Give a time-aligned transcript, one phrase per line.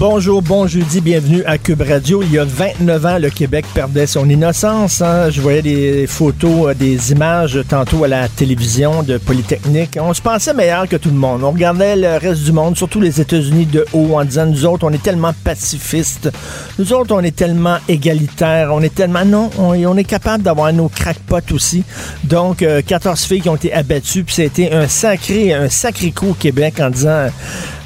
[0.00, 2.22] Bonjour, bon jeudi, bienvenue à Cube Radio.
[2.22, 5.02] Il y a 29 ans, le Québec perdait son innocence.
[5.02, 5.28] hein.
[5.28, 9.98] Je voyais des photos, euh, des images tantôt à la télévision de Polytechnique.
[10.00, 11.44] On se pensait meilleur que tout le monde.
[11.44, 14.86] On regardait le reste du monde, surtout les États-Unis de haut, en disant, nous autres,
[14.88, 16.30] on est tellement pacifistes.
[16.78, 18.70] Nous autres, on est tellement égalitaires.
[18.72, 19.26] On est tellement...
[19.26, 21.84] Non, on, est capable d'avoir nos crackpots aussi.
[22.24, 25.68] Donc, euh, 14 filles qui ont été abattues, puis ça a été un sacré, un
[25.68, 27.26] sacré coup au Québec en disant...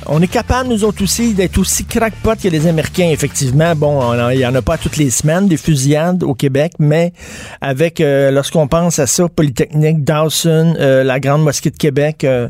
[0.07, 3.75] On est capable, nous autres aussi, d'être aussi crackpot que les Américains, effectivement.
[3.75, 7.15] Bon, il n'y en a pas toutes les semaines, des fusillades au Québec, mais
[7.63, 12.49] avec, euh, lorsqu'on pense à ça, Polytechnique, Dawson, euh, la Grande Mosquée de Québec, euh,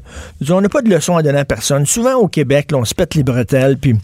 [0.51, 1.87] on n'a pas de leçon à donner à personne.
[1.87, 3.95] Souvent au Québec, là, on se pète les bretelles, puis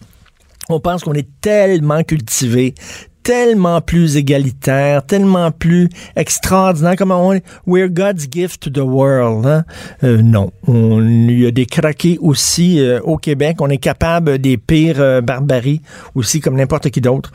[0.69, 2.75] on pense qu'on est tellement cultivé,
[3.23, 9.47] tellement plus égalitaire, tellement plus extraordinaire, comme on we're God's gift to the world.
[9.47, 9.65] hein?
[10.05, 13.57] Euh, non, On- il y a des craqués aussi euh, au Québec.
[13.61, 15.83] On est capable des pires euh, barbaries
[16.15, 17.31] aussi, comme n'importe qui d'autre.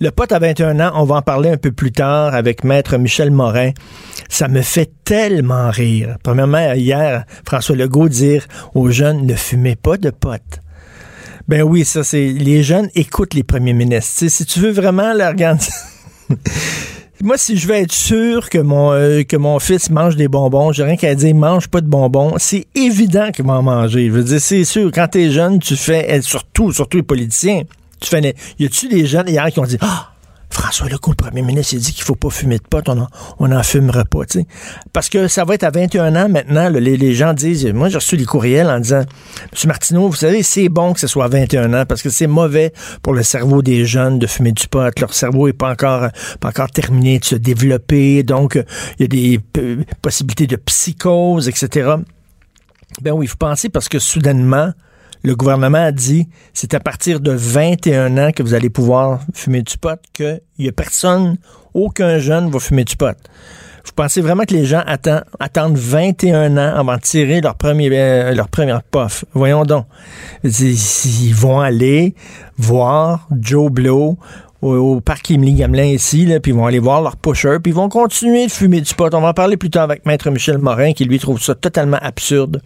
[0.00, 2.96] Le pote à 21 ans, on va en parler un peu plus tard avec Maître
[2.98, 3.70] Michel Morin.
[4.28, 6.16] Ça me fait tellement rire.
[6.22, 10.60] Premièrement, hier, François Legault dire aux jeunes, ne fumez pas de potes.
[11.48, 12.26] Ben oui, ça c'est.
[12.26, 14.28] Les jeunes écoutent les premiers ministres.
[14.28, 15.64] Si tu veux vraiment leur regarder.
[17.20, 20.70] Moi, si je veux être sûr que mon, euh, que mon fils mange des bonbons,
[20.70, 22.34] j'ai rien qu'à dire mange pas de bonbons.
[22.38, 24.06] C'est évident qu'il va en manger.
[24.06, 27.62] Je veux dire, c'est sûr, quand t'es jeune, tu fais, et surtout, surtout les politiciens,
[27.98, 30.12] tu fais, y a-tu des jeunes hier qui ont dit, ah,
[30.58, 33.06] François Legault, le premier ministre, il dit qu'il faut pas fumer de pot, on en,
[33.38, 34.46] on en fumera pas, tu sais.
[34.92, 37.98] Parce que ça va être à 21 ans maintenant, les, les gens disent, moi j'ai
[37.98, 39.04] reçu des courriels en disant,
[39.52, 42.26] Monsieur Martineau, vous savez, c'est bon que ce soit à 21 ans parce que c'est
[42.26, 44.98] mauvais pour le cerveau des jeunes de fumer du pot.
[44.98, 46.08] Leur cerveau est pas encore,
[46.40, 48.60] pas encore terminé de se développer, donc
[48.98, 51.94] il y a des euh, possibilités de psychose, etc.
[53.00, 54.72] Ben oui, vous pensez parce que soudainement,
[55.22, 59.62] le gouvernement a dit c'est à partir de 21 ans que vous allez pouvoir fumer
[59.62, 61.36] du pot, qu'il n'y a personne,
[61.74, 63.16] aucun jeune va fumer du pot.
[63.88, 67.88] Vous pensez vraiment que les gens attendent, attendent 21 ans avant de tirer leur premier
[67.92, 69.24] euh, première puff?
[69.32, 69.86] Voyons donc.
[70.44, 72.14] Ils, vont aller
[72.58, 74.18] voir Joe Blow
[74.60, 77.88] au, parc Émilie Gamelin ici, puis ils vont aller voir leur pusher, puis ils vont
[77.88, 79.12] continuer de fumer du pot.
[79.14, 81.98] On va en parler plus tard avec Maître Michel Morin, qui lui trouve ça totalement
[82.02, 82.60] absurde.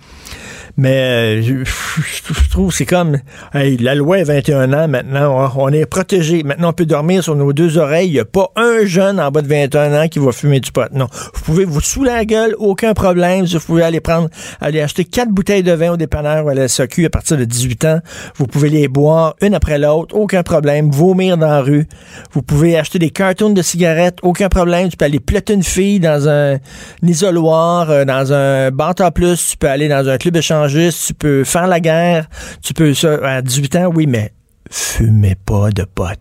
[0.77, 3.19] Mais euh, je, trouve c'est comme
[3.55, 6.43] hey, la loi est 21 ans maintenant, on, est protégé.
[6.43, 8.09] Maintenant, on peut dormir sur nos deux oreilles.
[8.09, 10.73] Il n'y a pas un jeune en bas de 21 ans qui va fumer du
[10.73, 10.91] pot.
[10.93, 11.07] Non.
[11.35, 13.45] Vous pouvez vous sous la gueule, aucun problème.
[13.45, 14.29] Vous pouvez aller prendre,
[14.61, 17.45] aller acheter quatre bouteilles de vin au dépanneur ou à la SAQ à partir de
[17.45, 17.99] 18 ans.
[18.37, 20.91] Vous pouvez les boire une après l'autre, aucun problème.
[20.91, 21.87] Vomir dans la rue.
[22.33, 24.89] Vous pouvez acheter des cartons de cigarettes, aucun problème.
[24.89, 26.59] Tu peux aller plotter une fille dans un,
[27.03, 29.51] isoloir, euh, dans un bar plus.
[29.51, 30.35] Tu peux aller dans un club
[30.67, 31.07] échangiste.
[31.09, 32.29] Tu peux faire la guerre.
[32.63, 34.33] Tu peux ça à 18 ans, oui, mais
[34.71, 36.19] fumez pas de potes.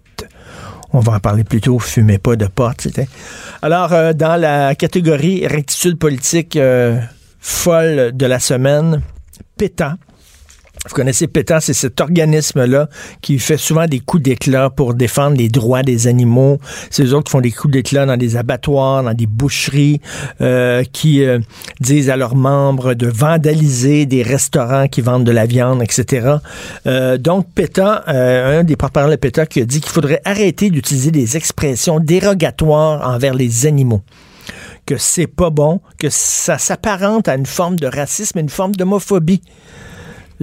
[0.94, 1.80] On va en parler plus tôt.
[1.80, 2.88] Fumez pas de potes.
[3.62, 7.00] Alors, euh, dans la catégorie rectitude politique euh,
[7.40, 9.02] folle de la semaine,
[9.58, 9.94] pétant.
[10.88, 12.90] Vous connaissez PETA, c'est cet organisme-là
[13.22, 16.58] qui fait souvent des coups d'éclat pour défendre les droits des animaux.
[16.90, 20.02] C'est eux autres font des coups d'éclat dans des abattoirs, dans des boucheries,
[20.42, 21.38] euh, qui euh,
[21.80, 26.38] disent à leurs membres de vandaliser des restaurants qui vendent de la viande, etc.
[26.88, 31.12] Euh, donc, PETA, un des porte-parole de PETA qui a dit qu'il faudrait arrêter d'utiliser
[31.12, 34.02] des expressions dérogatoires envers les animaux
[34.88, 39.42] que c'est pas bon, que ça s'apparente à une forme de racisme, une forme d'homophobie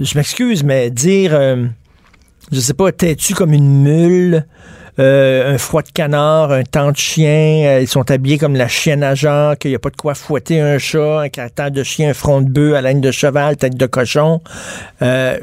[0.01, 1.65] je m'excuse, mais dire, euh,
[2.51, 4.45] je sais pas, têtu comme une mule,
[4.99, 8.67] euh, un froid de canard, un temps de chien, euh, ils sont habillés comme la
[8.67, 11.83] chienne à Jacques, il n'y a pas de quoi fouetter un chat, un caractère de
[11.83, 14.41] chien, un front de bœuf, haleine de cheval, tête de cochon.
[15.01, 15.37] Euh,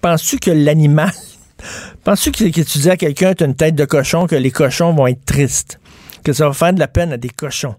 [0.00, 1.12] Penses-tu que l'animal,
[2.04, 4.50] penses-tu que, que tu dis à quelqu'un, tu as une tête de cochon, que les
[4.50, 5.80] cochons vont être tristes,
[6.22, 7.76] que ça va faire de la peine à des cochons?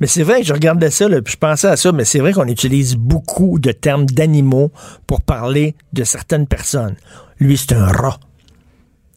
[0.00, 2.46] Mais c'est vrai que je regardais ça, je pensais à ça, mais c'est vrai qu'on
[2.46, 4.70] utilise beaucoup de termes d'animaux
[5.06, 6.96] pour parler de certaines personnes.
[7.38, 8.18] Lui, c'est un rat.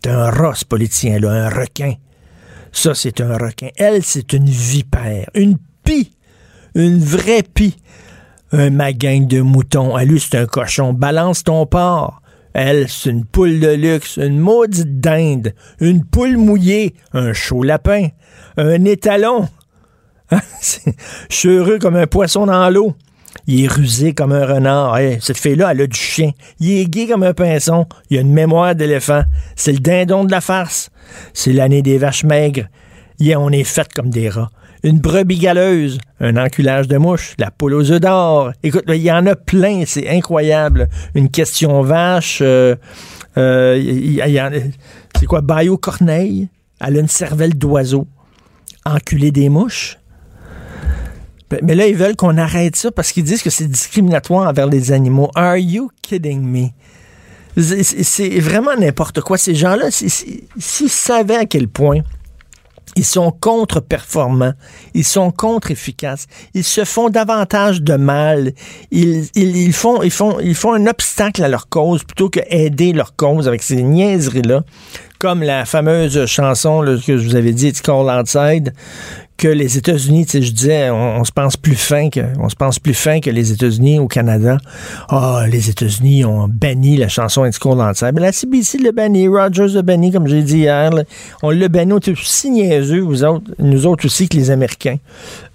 [0.04, 1.94] C'est un rat, ce politicien-là, un requin.
[2.72, 3.70] Ça, c'est un requin.
[3.78, 6.16] Elle, c'est une vipère, une pie,
[6.76, 7.78] une vraie pie.
[8.54, 9.96] Un magagne de moutons.
[9.96, 10.92] À lui, c'est un cochon.
[10.92, 12.22] Balance ton porc.
[12.54, 18.10] Elle, c'est une poule de luxe, une maudite dinde, une poule mouillée, un chaud lapin,
[18.58, 19.48] un étalon.
[21.30, 22.96] Je comme un poisson dans l'eau.
[23.48, 24.98] Il est rusé comme un renard.
[25.20, 26.32] cette fille-là, elle a du chien.
[26.60, 27.86] Il est gai comme un pinson.
[28.10, 29.24] Il a une mémoire d'éléphant.
[29.56, 30.90] C'est le dindon de la farce.
[31.34, 32.68] C'est l'année des vaches maigres.
[33.38, 34.50] on est fait comme des rats.
[34.84, 38.52] Une brebis galeuse, un enculage de mouche, la poule aux œufs d'or.
[38.64, 40.90] Écoute, il y en a plein, c'est incroyable.
[41.14, 42.76] Une question vache, euh,
[43.38, 44.18] euh,
[45.20, 46.50] c'est quoi, Bayou Corneille?
[46.80, 48.08] Elle a une cervelle d'oiseau.
[48.84, 50.00] Enculer des mouches.
[51.52, 54.68] Ben, mais là, ils veulent qu'on arrête ça parce qu'ils disent que c'est discriminatoire envers
[54.68, 55.30] les animaux.
[55.36, 56.70] Are you kidding me?
[57.58, 59.38] C'est vraiment n'importe quoi.
[59.38, 62.00] Ces gens-là, s'ils savaient à quel point
[62.96, 64.54] ils sont contre-performants,
[64.94, 68.54] ils sont contre-efficaces, ils se font davantage de mal,
[68.92, 72.92] ils, ils, font, ils, font, ils font un obstacle à leur cause plutôt que aider
[72.92, 74.64] leur cause avec ces niaiseries-là,
[75.20, 78.74] comme la fameuse chanson que je vous avais dit, It's Call Outside,
[79.42, 82.56] que les États-Unis, tu sais, je disais, on, se pense plus fin que, on se
[82.56, 84.58] pense plus fin que les États-Unis au Canada.
[85.10, 88.12] Ah, les États-Unis ont banni la chanson It's Cold Outside.
[88.14, 90.92] Mais la CBC l'a banni, Rogers l'a banni, comme j'ai dit hier.
[91.42, 94.98] On l'a banni, on est aussi niaiseux, vous autres, nous autres aussi que les Américains.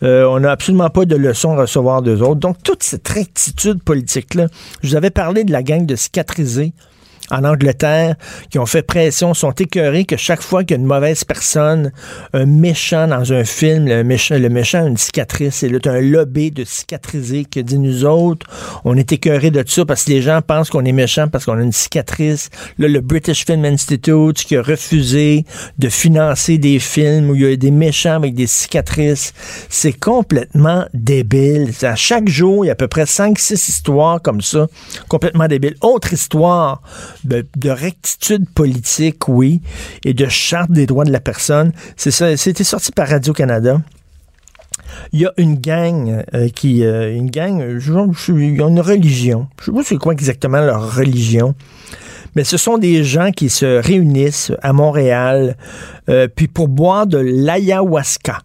[0.02, 2.40] Euh, on n'a absolument pas de leçons à recevoir d'eux autres.
[2.40, 4.48] Donc, toute cette rectitude politique-là,
[4.82, 6.72] je vous avais parlé de la gang de cicatrisés
[7.30, 8.16] en Angleterre
[8.50, 11.92] qui ont fait pression sont écœurés que chaque fois qu'il y a une mauvaise personne,
[12.32, 16.50] un méchant dans un film, le méchant, le méchant a une cicatrice, là, un lobby
[16.50, 18.46] de cicatriser que dit nous autres,
[18.84, 21.58] on est écœurés de ça parce que les gens pensent qu'on est méchant parce qu'on
[21.58, 22.50] a une cicatrice.
[22.78, 25.44] Là, le British Film Institute qui a refusé
[25.78, 29.32] de financer des films où il y a des méchants avec des cicatrices,
[29.68, 31.72] c'est complètement débile.
[31.82, 34.66] À chaque jour, il y a à peu près 5-6 histoires comme ça,
[35.08, 35.76] complètement débiles.
[35.80, 36.82] Autre histoire
[37.26, 39.60] de, rectitude politique, oui,
[40.04, 41.72] et de charte des droits de la personne.
[41.96, 43.80] C'est ça, c'était sorti par Radio-Canada.
[45.12, 47.92] Il y a une gang euh, qui, euh, une gang, je,
[48.32, 49.48] il y a une religion.
[49.60, 51.54] Je sais pas c'est quoi exactement leur religion,
[52.34, 55.56] mais ce sont des gens qui se réunissent à Montréal,
[56.08, 58.40] euh, puis pour boire de l'ayahuasca.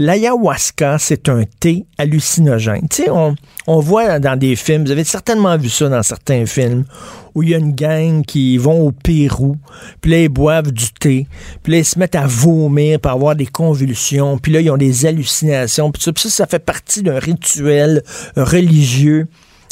[0.00, 2.86] L'ayahuasca, c'est un thé hallucinogène.
[2.88, 3.34] Tu sais, on,
[3.66, 6.84] on voit dans des films, vous avez certainement vu ça dans certains films,
[7.34, 9.56] où il y a une gang qui vont au Pérou,
[10.00, 11.26] puis là, ils boivent du thé,
[11.64, 14.76] puis là, ils se mettent à vomir, pour avoir des convulsions, puis là, ils ont
[14.76, 18.04] des hallucinations, puis ça, ça, ça fait partie d'un rituel
[18.36, 19.26] religieux.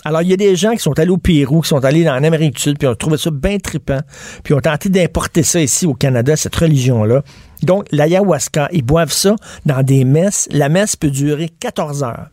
[0.07, 2.23] Alors, il y a des gens qui sont allés au Pérou, qui sont allés en
[2.23, 3.99] Amérique du Sud, puis ont trouvé ça bien trippant,
[4.45, 7.25] puis ont tenté d'importer ça ici au Canada, cette religion-là.
[7.65, 10.47] Donc, l'ayahuasca, ils boivent ça dans des messes.
[10.53, 12.29] La messe peut durer 14 heures.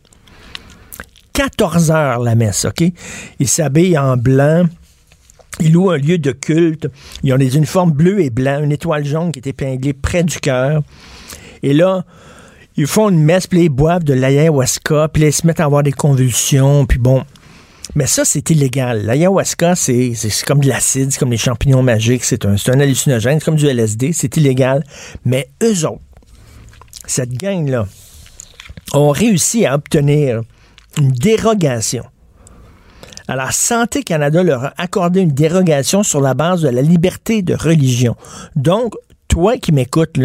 [1.33, 2.83] 14 heures, la messe, OK?
[3.39, 4.65] Ils s'habillent en blanc.
[5.59, 6.87] Ils louent un lieu de culte.
[7.23, 10.37] Ils ont des uniformes bleus et blancs, une étoile jaune qui est épinglée près du
[10.39, 10.83] cœur.
[11.63, 12.05] Et là,
[12.77, 15.81] ils font une messe, puis ils boivent de l'ayahuasca, puis ils se mettent à avoir
[15.81, 17.23] des convulsions, puis bon.
[17.95, 19.05] Mais ça, c'est illégal.
[19.05, 20.13] L'ayahuasca, c'est
[20.47, 24.13] comme de l'acide, c'est comme les champignons magiques, c'est un, hallucinogène, c'est comme du LSD,
[24.13, 24.83] c'est illégal.
[25.25, 26.01] Mais eux autres,
[27.05, 27.85] cette gang-là,
[28.93, 30.41] ont réussi à obtenir
[30.97, 32.03] une dérogation.
[33.27, 37.55] Alors, Santé Canada leur a accordé une dérogation sur la base de la liberté de
[37.55, 38.15] religion.
[38.55, 38.93] Donc,
[39.27, 40.19] toi qui m'écoutes,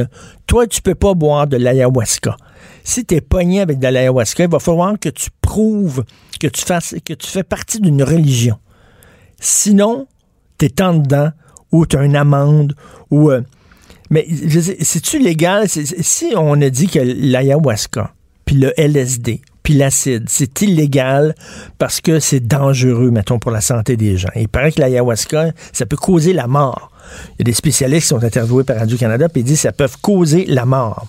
[0.47, 2.37] toi, tu peux pas boire de l'ayahuasca.
[2.83, 6.05] Si tu es pogné avec de l'ayahuasca, il va falloir que tu prouves
[6.39, 8.59] que tu, fasses, que tu fais partie d'une religion.
[9.41, 10.07] Sinon,
[10.59, 11.31] tu es en dedans
[11.73, 12.75] ou tu as une amende
[13.11, 13.31] ou...
[13.31, 13.43] Euh,
[14.11, 15.69] mais c'est-tu légal?
[15.69, 18.15] Si on a dit que l'ayahuasca,
[18.47, 21.35] puis le LSD, puis l'acide, c'est illégal
[21.77, 24.31] parce que c'est dangereux, mettons, pour la santé des gens.
[24.35, 26.91] Il paraît que l'ayahuasca, ça peut causer la mort.
[27.35, 29.73] Il y a des spécialistes qui sont interviewés par Radio-Canada, puis ils disent que ça
[29.73, 31.07] peut causer la mort.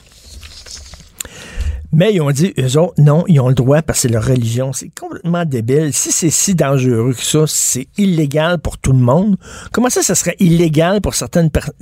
[2.00, 4.24] Mais ils ont dit, eux autres, non, ils ont le droit parce que c'est leur
[4.24, 4.72] religion.
[4.72, 5.92] C'est complètement débile.
[5.92, 9.36] Si c'est si dangereux que ça, c'est illégal pour tout le monde.
[9.74, 11.74] Comment ça, ça serait illégal pour certaines personnes?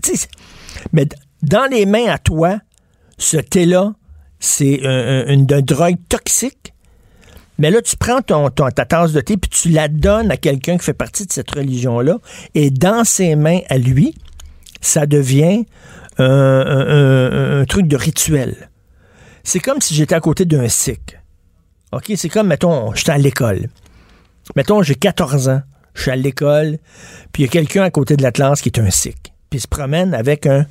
[0.92, 1.08] Mais
[1.44, 2.58] dans les mains à toi,
[3.20, 3.94] ce thé-là,
[4.40, 4.80] c'est
[5.28, 6.74] une, drogue toxique.
[7.60, 10.80] Mais là, tu prends ton, ta tasse de thé puis tu la donnes à quelqu'un
[10.80, 12.18] qui fait partie de cette religion-là.
[12.56, 14.16] Et dans ses mains à lui,
[14.82, 15.68] ça devient
[16.18, 18.72] un truc de rituel
[19.48, 21.18] c'est comme si j'étais à côté d'un sikh.
[21.94, 22.12] OK?
[22.18, 23.70] C'est comme, mettons, j'étais à l'école.
[24.58, 25.62] Mettons, j'ai 14 ans,
[25.94, 26.80] je suis à l'école,
[27.32, 29.34] puis il y a quelqu'un à côté de la classe qui est un sikh.
[29.50, 30.66] Puis il se promène avec un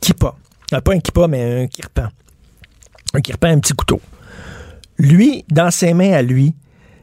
[0.00, 0.36] kippa.
[0.70, 2.10] Non, pas un kippa, mais un kirpan.
[3.12, 4.00] Un kirpan, un petit couteau.
[4.98, 6.54] Lui, dans ses mains à lui,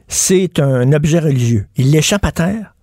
[0.07, 1.67] c'est un objet religieux.
[1.75, 2.75] Il l'échappe à terre.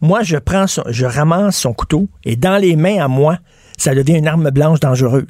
[0.00, 3.38] Moi, je prends je ramasse son couteau et dans les mains à moi,
[3.78, 5.26] ça devient une arme blanche dangereuse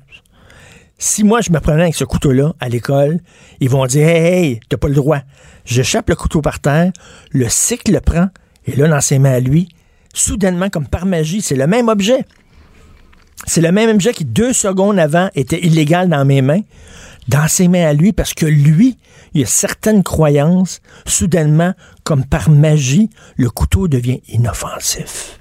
[0.99, 3.21] Si moi, je me prenais avec ce couteau-là à l'école,
[3.61, 5.21] ils vont dire Hey, hey, t'as pas le droit.
[5.65, 6.93] Je chape le couteau par terre,
[7.31, 8.29] le cycle le prend,
[8.67, 9.69] et là, dans ses mains à lui,
[10.15, 12.25] soudainement, comme par magie, c'est le même objet.
[13.47, 16.63] C'est le même objet qui, deux secondes avant, était illégal dans mes mains,
[17.29, 18.97] dans ses mains à lui, parce que lui,
[19.35, 21.75] il a certaines croyances, soudainement,
[22.05, 25.39] comme par magie, le couteau devient inoffensif.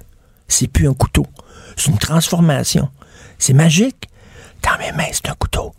[0.48, 1.26] C'est plus un couteau.
[1.78, 2.90] C'est une transformation.
[3.40, 4.10] C'est magique.
[4.64, 5.74] Dans mes mains, c'est un couteau.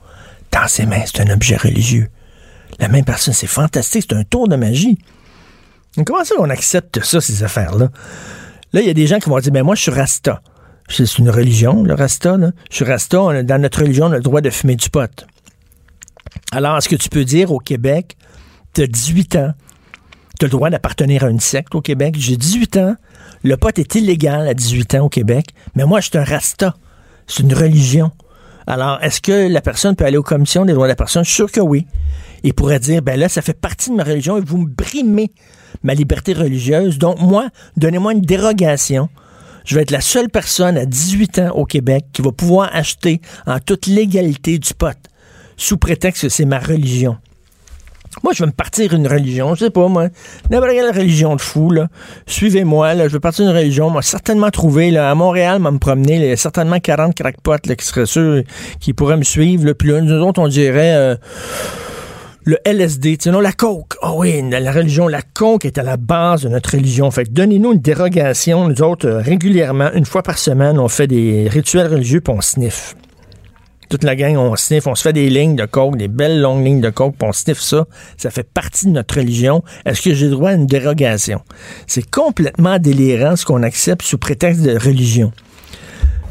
[0.53, 2.09] Dans ses mains, c'est un objet religieux.
[2.79, 4.99] La même personne, c'est fantastique, c'est un tour de magie.
[6.05, 7.91] comment ça qu'on accepte ça, ces affaires-là?
[8.73, 10.43] Là, il y a des gens qui vont dire, ben moi, je suis Rasta.
[10.89, 12.37] C'est une religion, le Rasta.
[12.71, 15.27] Je suis Rasta, dans notre religion, on a le droit de fumer du pot.
[16.53, 18.17] Alors, est-ce que tu peux dire au Québec,
[18.75, 19.53] tu as 18 ans,
[20.39, 22.97] tu as le droit d'appartenir à une secte au Québec, j'ai 18 ans,
[23.43, 26.75] le pot est illégal à 18 ans au Québec, mais moi, je suis un Rasta.
[27.27, 28.13] C'est une religion.
[28.67, 31.25] Alors, est-ce que la personne peut aller aux commissions des droits de la personne?
[31.25, 31.87] Sûr que oui.
[32.43, 35.31] Il pourrait dire, ben là, ça fait partie de ma religion et vous me brimez
[35.83, 36.99] ma liberté religieuse.
[36.99, 39.09] Donc, moi, donnez-moi une dérogation.
[39.65, 43.21] Je vais être la seule personne à 18 ans au Québec qui va pouvoir acheter
[43.47, 44.97] en toute légalité du pot,
[45.57, 47.19] sous prétexte que c'est ma religion.
[48.23, 50.09] Moi, je vais me partir une religion, je sais pas, moi.
[50.51, 51.89] N'importe quelle religion de fou, là.
[52.27, 53.09] Suivez-moi, là.
[53.09, 53.91] Je vais partir une religion.
[53.91, 55.11] Moi, certainement trouver, là.
[55.11, 58.43] À Montréal, m'a me promener, il y a certainement 40 crackpots, là, qui seraient sûrs,
[58.81, 59.75] qui pourraient me suivre, là.
[59.75, 61.17] Puis là, nous autres, on dirait, euh,
[62.47, 63.97] le LSD, non, la coke.
[64.03, 67.11] Ah oui, la religion, la coke est à la base de notre religion.
[67.11, 68.69] Fait donnez-nous une dérogation.
[68.69, 72.41] Nous autres, euh, régulièrement, une fois par semaine, on fait des rituels religieux puis on
[72.41, 72.95] sniffe.
[73.89, 76.65] Toute la gang, on sniffe, on se fait des lignes de coke, des belles longues
[76.65, 77.87] lignes de coke, puis on sniffe ça.
[78.17, 79.63] Ça fait partie de notre religion.
[79.85, 81.41] Est-ce que j'ai droit à une dérogation?
[81.87, 85.33] C'est complètement délirant ce qu'on accepte sous prétexte de religion.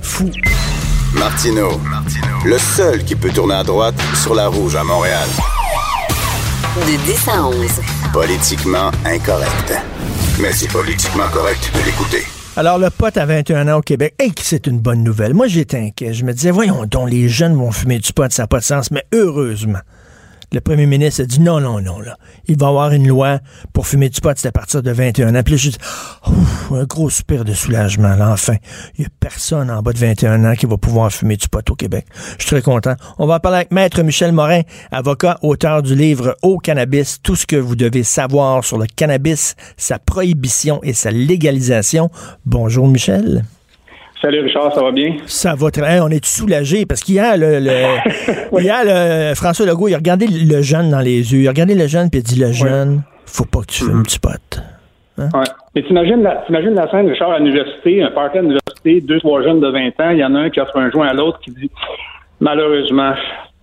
[0.01, 0.29] Fou.
[1.13, 1.79] Martino,
[2.45, 5.27] le seul qui peut tourner à droite sur la rouge à Montréal.
[6.75, 7.55] De 10 à 11.
[8.11, 9.73] Politiquement incorrect.
[10.41, 12.25] Mais c'est politiquement correct de l'écouter.
[12.57, 15.33] Alors, le pote à 21 ans au Québec, hey, c'est une bonne nouvelle?
[15.33, 16.13] Moi, j'étais inquiet.
[16.13, 18.63] Je me disais, voyons donc, les jeunes vont fumer du pot, ça n'a pas de
[18.63, 18.91] sens.
[18.91, 19.79] Mais heureusement,
[20.51, 21.99] le premier ministre a dit non, non, non.
[22.47, 23.39] Il va y avoir une loi
[23.73, 25.43] pour fumer du pot, c'est à partir de 21 ans.
[25.43, 25.77] Puis là, je dis,
[26.71, 28.55] un gros soupir de soulagement, là, enfin.
[28.97, 31.67] Il n'y a personne en bas de 21 ans qui va pouvoir fumer du pot
[31.69, 32.05] au Québec.
[32.37, 32.95] Je suis très content.
[33.17, 34.61] On va parler avec Maître Michel Morin,
[34.91, 39.55] avocat, auteur du livre Au cannabis, tout ce que vous devez savoir sur le cannabis,
[39.77, 42.09] sa prohibition et sa légalisation.
[42.45, 43.43] Bonjour, Michel.
[44.25, 45.17] Salut Richard, ça va bien?
[45.27, 46.03] Ça va très bien.
[46.03, 50.89] On est soulagé parce qu'hier, le, le, le, François Legault, il a regardé le jeune
[50.89, 51.41] dans les yeux.
[51.41, 53.83] Il a regardé le jeune puis il a dit Le jeune, faut pas que tu
[53.83, 54.31] fumes du pot.
[55.19, 55.29] Hein?
[55.31, 55.45] Ouais.
[55.75, 59.59] Mais t'imagines la, la scène, Richard, à l'université, un party à l'université, deux, trois jeunes
[59.59, 61.51] de 20 ans, il y en a un qui offre un joint à l'autre qui
[61.51, 61.69] dit
[62.39, 63.13] Malheureusement,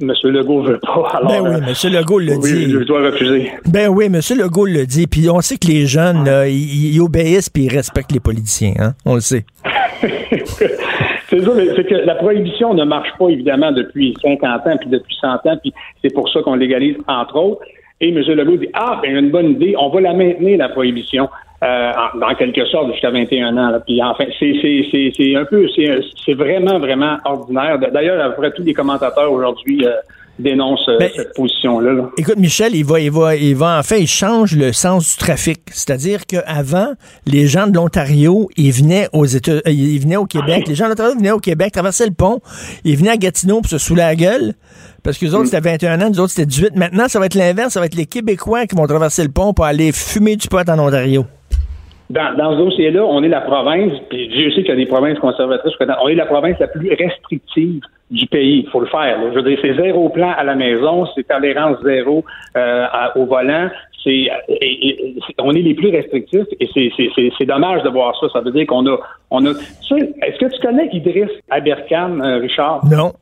[0.01, 0.13] M.
[0.23, 1.09] Legault veut pas.
[1.13, 1.93] Alors, ben oui, euh, M.
[1.93, 2.71] Legault le dit.
[2.71, 3.51] Je dois refuser.
[3.67, 4.21] Ben oui, M.
[4.39, 5.09] Legault le dit.
[5.09, 8.75] Puis on sait que les jeunes, ils, obéissent puis ils respectent les politiciens.
[8.79, 8.93] Hein?
[9.05, 9.45] On le sait.
[10.45, 15.17] c'est ça, c'est que la prohibition ne marche pas, évidemment, depuis 50 ans, puis depuis
[15.21, 17.63] 100 ans, puis c'est pour ça qu'on légalise, entre autres.
[18.01, 18.17] Et M.
[18.19, 21.29] Legault dit, ah, ben, une bonne idée, on va la maintenir, la prohibition,
[21.63, 23.79] euh, dans quelque sorte, jusqu'à 21 ans.
[23.87, 27.79] Puis enfin, c'est un peu, c'est vraiment, vraiment ordinaire.
[27.79, 29.87] D'ailleurs, après tous les commentateurs aujourd'hui...
[29.87, 29.93] Euh,
[30.43, 32.11] dénonce euh, ben, cette position-là.
[32.17, 35.17] Écoute, Michel, il va, il va, il va, en fait, il change le sens du
[35.17, 35.61] trafic.
[35.73, 36.93] C'est-à-dire qu'avant,
[37.27, 40.65] les gens de l'Ontario, ils venaient aux États, euh, ils venaient au Québec.
[40.69, 42.41] Les gens de l'Ontario venaient au Québec, traversaient le pont,
[42.85, 44.55] ils venaient à Gatineau pour se saouler la gueule.
[45.03, 45.47] Parce que les autres, mm.
[45.47, 46.77] c'était 21 ans, nous autres, c'était 18.
[46.77, 47.73] Maintenant, ça va être l'inverse.
[47.73, 50.69] Ça va être les Québécois qui vont traverser le pont pour aller fumer du pot
[50.69, 51.27] en Ontario.
[52.13, 54.85] Dans, dans ce dossier-là, on est la province, puis Dieu sait qu'il y a des
[54.85, 58.65] provinces conservatrices, on est la province la plus restrictive du pays.
[58.67, 59.19] Il faut le faire.
[59.31, 62.23] Je veux dire, c'est zéro plan à la maison, c'est tolérance zéro
[62.55, 63.71] euh, au volant.
[64.05, 64.29] C'est,
[65.39, 66.69] on est les plus restrictifs et
[67.39, 68.27] c'est, dommage de voir ça.
[68.31, 68.99] Ça veut dire qu'on a,
[69.31, 69.51] on a.
[69.51, 72.85] est-ce que tu connais Idriss Aberkan, euh, Richard?
[72.91, 73.13] Non.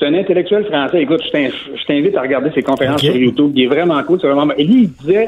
[0.00, 1.02] C'est un intellectuel français.
[1.02, 3.52] Écoute, je t'invite à regarder ses conférences sur YouTube.
[3.54, 4.18] Il est vraiment cool.
[4.18, 4.54] C'est vraiment...
[4.56, 5.26] Et lui, il disait,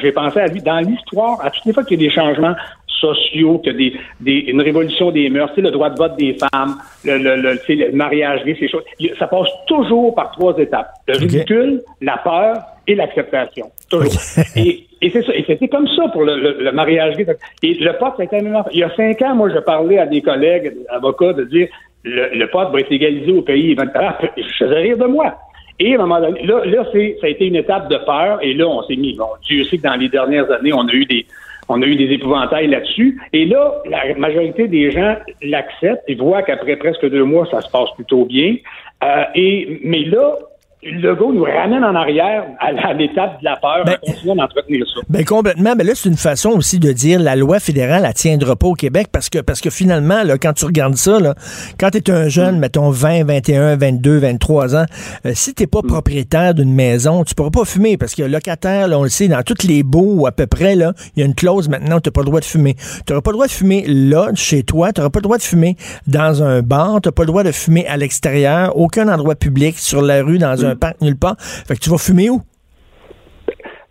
[0.00, 2.54] j'ai pensé à lui, dans l'histoire, à toutes les fois qu'il y a des changements
[2.88, 7.16] sociaux, que des, des, une révolution des mœurs, le droit de vote des femmes, le,
[7.16, 8.82] le, le, le mariage ces choses.
[9.20, 10.90] Ça passe toujours par trois étapes.
[11.06, 12.56] Le ridicule, la peur
[12.88, 13.70] et l'acceptation.
[13.88, 14.12] Toujours.
[14.56, 15.32] et, et c'est ça.
[15.34, 17.26] Et c'était comme ça pour le, le, mariage gay.
[17.62, 18.42] Et le pote, c'était
[18.72, 21.68] Il y a cinq ans, moi, je parlais à des collègues avocats de dire
[22.04, 23.76] le, le va être légalisé au pays.
[23.76, 25.34] Je faisais rire de moi.
[25.78, 28.38] Et à un moment donné, là, là ça a été une étape de peur.
[28.42, 30.92] Et là, on s'est mis, bon, Dieu sait que dans les dernières années, on a
[30.92, 31.26] eu des,
[31.68, 33.20] On a eu des épouvantails là-dessus.
[33.32, 37.70] Et là, la majorité des gens l'acceptent et voient qu'après presque deux mois, ça se
[37.70, 38.56] passe plutôt bien.
[39.02, 40.36] Euh, et, mais là,
[40.84, 43.96] Legault nous ramène en arrière à, l'étape de la peur ben,
[44.28, 45.00] en d'entretenir ça.
[45.08, 45.76] Ben complètement.
[45.76, 48.74] Ben là, c'est une façon aussi de dire la loi fédérale, elle tiendra pas au
[48.74, 51.36] Québec parce que parce que finalement, là, quand tu regardes ça, là,
[51.78, 52.58] quand tu es un jeune, mm.
[52.58, 54.84] mettons 20, 21, 22, 23 ans,
[55.24, 55.86] euh, si t'es pas mm.
[55.86, 59.42] propriétaire d'une maison, tu pourras pas fumer parce que locataire, là, on le sait, dans
[59.42, 62.10] toutes les baux à peu près, là, il y a une clause maintenant où tu
[62.10, 62.74] pas le droit de fumer.
[63.06, 65.76] Tu pas le droit de fumer là, chez toi, tu pas le droit de fumer
[66.08, 70.02] dans un bar, tu pas le droit de fumer à l'extérieur, aucun endroit public, sur
[70.02, 71.36] la rue, dans un un nulle part.
[71.38, 72.42] Fait que tu vas fumer où?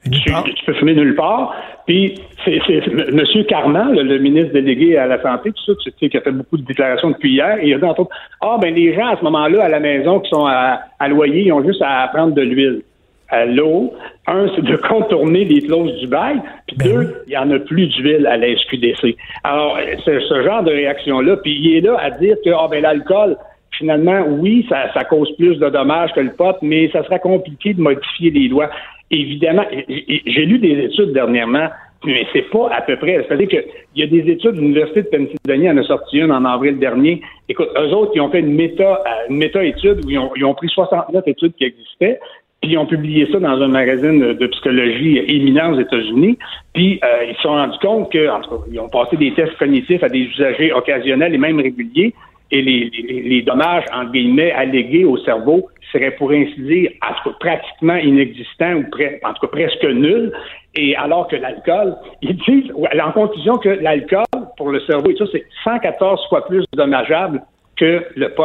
[0.03, 0.33] Tu,
[0.65, 1.53] peux fumer nulle part.
[1.85, 3.23] Puis, c'est M.
[3.47, 6.57] Carman, le, ministre délégué à la Santé, tout ça, tu sais, qui a fait beaucoup
[6.57, 9.17] de déclarations depuis hier, et il a dit entre autres, ah, ben, les gens à
[9.17, 12.41] ce moment-là, à la maison, qui sont à, loyer, ils ont juste à prendre de
[12.41, 12.81] l'huile.
[13.29, 13.93] À l'eau,
[14.27, 17.59] un, c'est de contourner les clauses du bail, puis ben deux, il n'y en a
[17.59, 19.15] plus d'huile à la SQDC.
[19.43, 22.81] Alors, c'est ce genre de réaction-là, puis il est là à dire que, ah, ben,
[22.81, 23.37] l'alcool,
[23.81, 27.81] finalement, oui, ça, cause plus de dommages que le pot, mais ça sera compliqué de
[27.81, 28.69] modifier les lois.
[29.09, 31.67] Évidemment, j'ai lu des études dernièrement,
[32.05, 33.25] mais c'est pas à peu près.
[33.27, 36.79] C'est-à-dire qu'il y a des études, l'Université de Pennsylvanie en a sorti une en avril
[36.79, 37.21] dernier.
[37.49, 41.53] Écoute, eux autres, ils ont fait une une méta-étude où ils ont, pris 69 études
[41.55, 42.19] qui existaient,
[42.61, 46.37] puis ils ont publié ça dans un magazine de psychologie éminent aux États-Unis.
[46.73, 49.57] Puis euh, ils se sont rendus compte que, tout cas, ils ont passé des tests
[49.57, 52.13] cognitifs à des usagers occasionnels et même réguliers
[52.51, 57.57] et les, dommages, entre guillemets, allégués au cerveau seraient, pour ainsi dire, en tout cas,
[57.57, 58.85] pratiquement inexistants ou
[59.23, 60.31] en tout cas presque nuls.
[60.75, 64.25] Et alors que l'alcool, ils disent, en conclusion, que l'alcool,
[64.57, 67.41] pour le cerveau, et ça, c'est 114 fois plus dommageable
[67.77, 68.43] que le pot.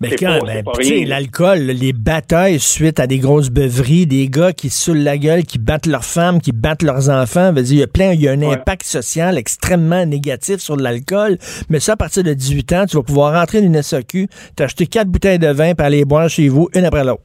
[0.00, 0.64] Mais quand, ben,
[1.06, 5.58] l'alcool, les batailles suite à des grosses beuveries, des gars qui saoulent la gueule, qui
[5.58, 8.42] battent leurs femmes, qui battent leurs enfants, il y a plein, il y a un
[8.42, 11.38] impact social extrêmement négatif sur l'alcool.
[11.70, 14.86] Mais ça, à partir de 18 ans, tu vas pouvoir rentrer dans une SAQ, t'acheter
[14.86, 17.22] quatre bouteilles de vin, par les boire chez vous, une après l'autre.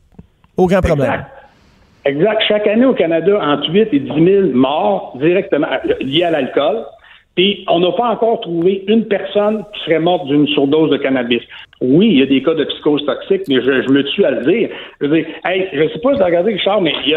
[0.56, 1.26] Aucun problème.
[2.06, 2.42] Exact.
[2.48, 5.68] Chaque année au Canada, entre 8 et 10 000 morts directement
[6.00, 6.86] liés à l'alcool.
[7.68, 11.42] On n'a pas encore trouvé une personne qui serait morte d'une surdose de cannabis.
[11.82, 14.46] Oui, il y a des cas de psychose toxique, mais je, me tue à le
[14.46, 14.70] dire.
[15.00, 17.16] Je veux dire, hey, je sais pas si tu as regardé Richard, mais il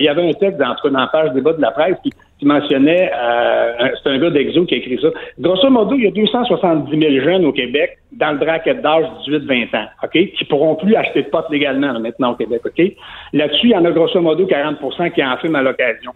[0.00, 2.10] y, avait un texte dans, dans la page débat de la presse qui,
[2.42, 5.08] mentionnait, euh, c'est un gars d'Exo qui a écrit ça.
[5.38, 9.76] Grosso modo, il y a 270 000 jeunes au Québec dans le bracket d'âge 18-20
[9.76, 12.92] ans, OK, qui pourront plus acheter de potes légalement maintenant au Québec, OK?
[13.34, 16.12] Là-dessus, il y en a grosso modo 40% qui en fument à l'occasion.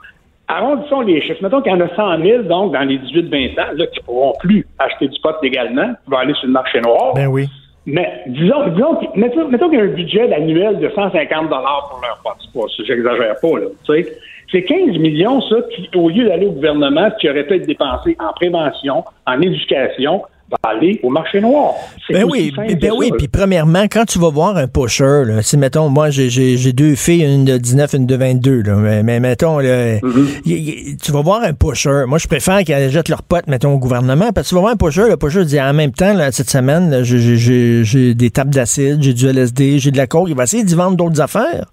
[0.49, 1.43] Arrondissons les chiffres.
[1.43, 4.05] Mettons qu'il y en a 100 000, donc, dans les 18-20 ans, là, qui ne
[4.05, 7.15] pourront plus acheter du pot légalement, qui vont aller sur le marché noir.
[7.15, 7.49] Ben oui.
[7.87, 12.21] Mais disons, disons mettons, mettons qu'il y a un budget annuel de 150 pour leur
[12.53, 12.69] pot.
[12.87, 13.67] J'exagère pas, là.
[13.85, 14.19] Tu sais.
[14.53, 18.17] C'est 15 millions, ça, qui, au lieu d'aller au gouvernement, qui aurait pu être dépensé
[18.21, 20.23] en prévention, en éducation,
[20.63, 21.75] aller au marché noir.
[22.11, 23.11] Ben oui, ben oui.
[23.17, 27.25] Puis premièrement, quand tu vas voir un pusher, là, si mettons, moi j'ai deux filles,
[27.25, 30.97] une de 19, une de 22, là, mais, mettons, mm-hmm.
[30.99, 32.05] tu vas voir un pusher.
[32.07, 34.73] Moi, je préfère qu'elles jettent leurs potes, mettons, au gouvernement, parce que tu vas voir
[34.73, 39.03] un pusher, le pusher dit en même temps, là, cette semaine, j'ai des tables d'acide,
[39.03, 41.67] j'ai du LSD, j'ai de la coke, il va essayer d'y vendre d'autres affaires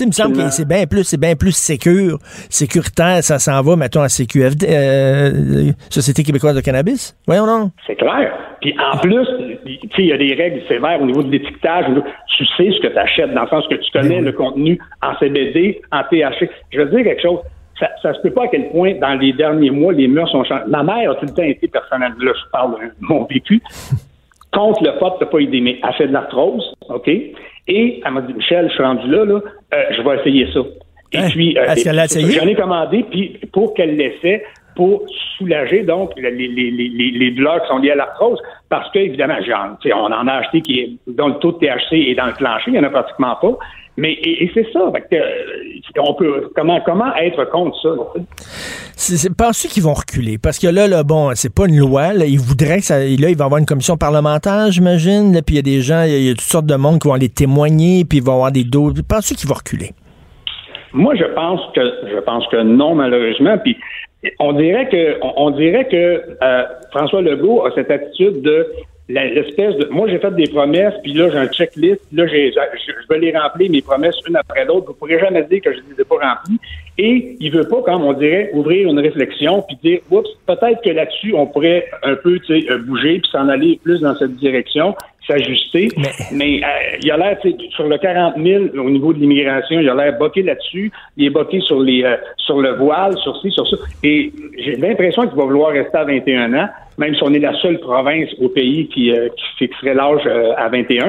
[0.00, 2.18] il me semble que c'est bien plus, c'est bien plus sécure,
[2.50, 7.16] sécuritaire, ça s'en va, mettons, à CQFD, euh, Société québécoise de cannabis.
[7.26, 7.70] Voyons non.
[7.86, 8.32] C'est clair.
[8.60, 9.26] Puis en plus,
[9.98, 11.86] il y a des règles sévères au niveau de l'étiquetage.
[12.36, 14.78] Tu sais ce que tu achètes, dans le sens que tu connais ben le contenu
[15.02, 16.48] en CBD, en THC.
[16.70, 17.40] Je veux dire quelque chose.
[17.78, 20.42] Ça, ça se peut pas à quel point, dans les derniers mois, les mœurs sont
[20.44, 20.64] changées.
[20.66, 22.12] Ma mère a tout le temps été personnelle.
[22.20, 23.62] Là, je parle de mon vécu.
[24.52, 27.08] Contre le pot, t'as pas idée, mais elle fait de l'arthrose, OK?
[27.68, 29.40] Et elle m'a dit, Michel, je suis rendu là, là
[29.74, 30.60] euh, je vais essayer ça.
[31.12, 31.28] Et hein?
[31.30, 31.74] puis, euh?
[32.32, 34.42] J'en ai commandé, puis pour qu'elle l'essaie,
[34.74, 35.04] pour
[35.36, 39.40] soulager donc les, les, les, les, douleurs qui sont liées à l'arthrose, parce que évidemment,
[39.42, 42.34] genre, on en a acheté qui est dont le taux de THC est dans le
[42.34, 43.58] plancher, il n'y en a pratiquement pas.
[43.98, 44.92] Mais et, c'est ça.
[45.10, 47.88] que, euh, on peut comment comment être contre ça?
[48.94, 50.38] C'est penses qu'ils vont reculer?
[50.38, 53.04] Parce que là là bon c'est pas une loi là, ils voudraient que ça là
[53.06, 56.28] il va y avoir une commission parlementaire j'imagine puis il y a des gens il
[56.28, 58.52] y, a toutes sortes de monde qui vont aller témoigner puis il va y avoir
[58.52, 58.92] des dos.
[59.08, 59.90] Penses qu'ils vont reculer?
[60.92, 63.76] Moi je pense que je pense que non malheureusement puis
[64.38, 68.64] on dirait que on, dirait que euh, François Legault a cette attitude de
[69.08, 69.88] l'espèce de.
[69.90, 73.36] Moi, j'ai fait des promesses, puis là, j'ai un checklist, là, j'ai, je, vais les
[73.36, 74.86] remplir, mes promesses, une après l'autre.
[74.86, 76.60] Vous ne pourrez jamais dire que je ne les ai pas remplies.
[76.98, 80.90] Et il veut pas, comme on dirait, ouvrir une réflexion, puis dire, oups, peut-être que
[80.90, 84.94] là-dessus, on pourrait un peu, euh, bouger, puis s'en aller plus dans cette direction.
[85.28, 85.88] S'ajuster.
[86.32, 87.38] Mais, euh, il a l'air,
[87.70, 90.90] sur le 40 000 au niveau de l'immigration, il a l'air boqué là-dessus.
[91.16, 93.76] Il est boqué sur les euh, sur le voile, sur ci, sur ça.
[94.02, 97.54] Et j'ai l'impression qu'il va vouloir rester à 21 ans, même si on est la
[97.60, 101.08] seule province au pays qui, euh, fixerait l'âge à 21.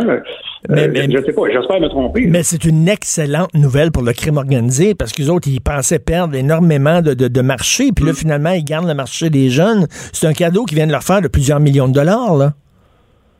[0.69, 2.25] Mais, je ne sais pas, j'espère me tromper.
[2.27, 6.35] Mais c'est une excellente nouvelle pour le crime organisé parce qu'ils autres, ils pensaient perdre
[6.35, 7.91] énormément de, de, marché.
[7.95, 8.15] Puis là, mm.
[8.15, 9.87] finalement, ils gardent le marché des jeunes.
[9.89, 12.53] C'est un cadeau qui vient de leur faire de plusieurs millions de dollars, là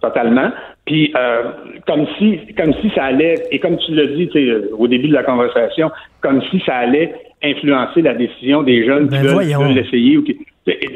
[0.01, 0.49] totalement.
[0.89, 1.43] Puis euh,
[1.85, 4.27] comme si comme si ça allait, et comme tu l'as dit
[4.75, 9.19] au début de la conversation, comme si ça allait influencer la décision des jeunes qui
[9.19, 10.17] ben veulent, l'essayer.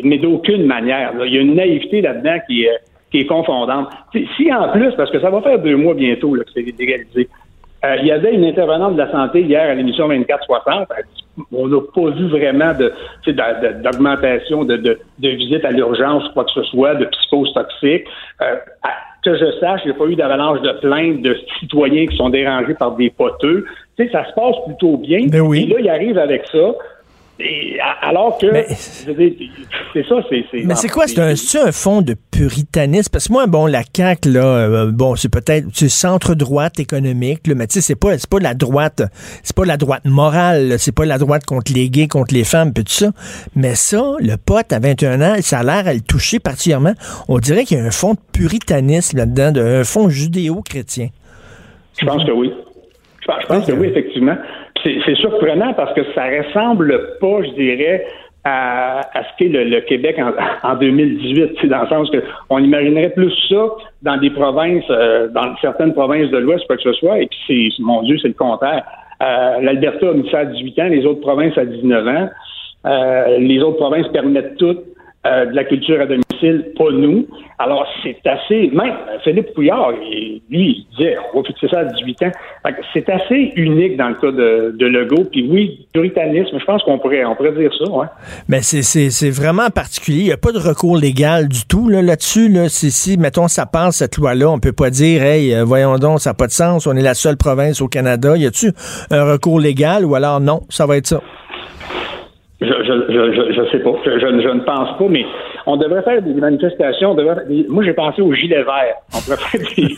[0.04, 1.14] Mais d'aucune manière.
[1.24, 2.80] Il y a une naïveté là-dedans qui est,
[3.12, 3.90] qui est confondante.
[4.36, 7.30] si en plus, parce que ça va faire deux mois bientôt là, que c'est légalisé,
[7.86, 10.88] euh, il y avait une intervenante de la santé hier à l'émission 2460.
[11.52, 12.92] On n'a pas vu vraiment de,
[13.84, 18.06] d'augmentation de, de, de, visites à l'urgence, quoi que ce soit, de psychose toxique.
[18.42, 18.56] Euh,
[19.24, 22.30] que je sache, il n'y a pas eu d'avalanche de plaintes de citoyens qui sont
[22.30, 23.66] dérangés par des poteux.
[23.98, 25.28] Tu sais, ça se passe plutôt bien.
[25.28, 25.64] Ben oui.
[25.64, 26.74] Et là, il arrive avec ça
[28.02, 28.48] alors que,
[29.94, 30.46] c'est ça, c'est...
[30.64, 31.08] Mais c'est quoi?
[31.08, 31.34] C'est un,
[31.66, 33.10] un, fond de puritanisme?
[33.12, 37.66] Parce que moi, bon, la CAQ, là, euh, bon, c'est peut-être centre-droite économique, là, mais
[37.68, 39.02] tu sais, c'est pas, pas la droite,
[39.42, 42.72] c'est pas la droite morale, c'est pas la droite contre les gays, contre les femmes,
[42.72, 43.12] puis tout ça.
[43.56, 46.94] Mais ça, le pote à 21 ans, ça a l'air à le toucher particulièrement.
[47.28, 51.10] On dirait qu'il y a un fond de puritanisme là-dedans, un fond judéo-chrétien.
[52.00, 52.52] Je pense que oui.
[53.22, 54.36] Je pense, que oui, effectivement
[54.84, 58.06] c'est surprenant parce que ça ressemble pas, je dirais,
[58.46, 60.20] à, ce qu'est le, Québec
[60.64, 63.68] en, 2018, dans le sens que on imaginerait plus ça
[64.02, 67.72] dans des provinces, euh, dans certaines provinces de l'Ouest, quoi que ce soit, et puis
[67.78, 68.84] c'est, mon Dieu, c'est le contraire.
[69.22, 72.30] Euh, L'Alberta a mis ça à 18 ans, les autres provinces à 19 ans.
[72.86, 74.84] Euh, les autres provinces permettent toutes
[75.26, 77.26] euh, de la culture à domicile, pas nous.
[77.58, 82.24] Alors, c'est assez, même Philippe Pouillard, lui, il disait, on va fixer ça à 18
[82.24, 82.32] ans.
[82.94, 85.24] C'est assez unique dans le cas de, de Legault.
[85.32, 88.08] Puis oui, puritanisme, je pense qu'on pourrait, on pourrait dire ça, ouais.
[88.50, 90.20] Mais c'est vraiment particulier.
[90.20, 92.50] Il n'y a pas de recours légal du tout là, là-dessus.
[92.50, 92.68] Là.
[92.68, 96.32] Si, mettons, ça passe, cette loi-là, on peut pas dire, hey, euh, voyons donc, ça
[96.32, 98.36] n'a pas de sens, on est la seule province au Canada.
[98.36, 98.74] Y a-tu
[99.10, 101.22] un recours légal ou alors non, ça va être ça?
[102.64, 103.94] Je, je, je, je, sais pas.
[104.06, 105.26] Je, je, ne pense pas, mais
[105.66, 107.16] on devrait faire des manifestations.
[107.70, 108.96] Moi, j'ai pensé au gilet vert.
[109.14, 109.98] On pourrait faire des.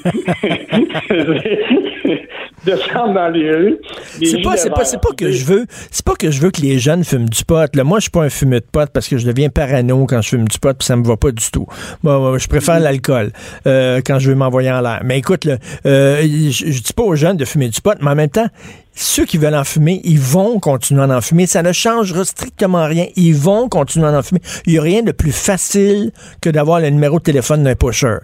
[2.65, 3.77] descendre dans les rues.
[4.23, 5.65] C'est pas, c'est pas, pas que je veux.
[5.91, 7.73] C'est pas que je veux que les jeunes fument du pot.
[7.75, 10.21] Là, moi, je suis pas un fumeur de pot parce que je deviens parano quand
[10.21, 11.67] je fume du pot, puis ça me va pas du tout.
[12.03, 12.83] Moi, je préfère mm-hmm.
[12.83, 13.31] l'alcool
[13.67, 15.01] euh, quand je veux m'envoyer en l'air.
[15.05, 18.11] Mais écoute, là, euh, je, je dis pas aux jeunes de fumer du pot, mais
[18.11, 18.47] en même temps,
[18.95, 21.45] ceux qui veulent en fumer, ils vont continuer à en fumer.
[21.47, 23.05] Ça ne changera strictement rien.
[23.17, 24.39] Ils vont continuer à en fumer.
[24.65, 28.17] Il n'y a rien de plus facile que d'avoir le numéro de téléphone d'un pusher.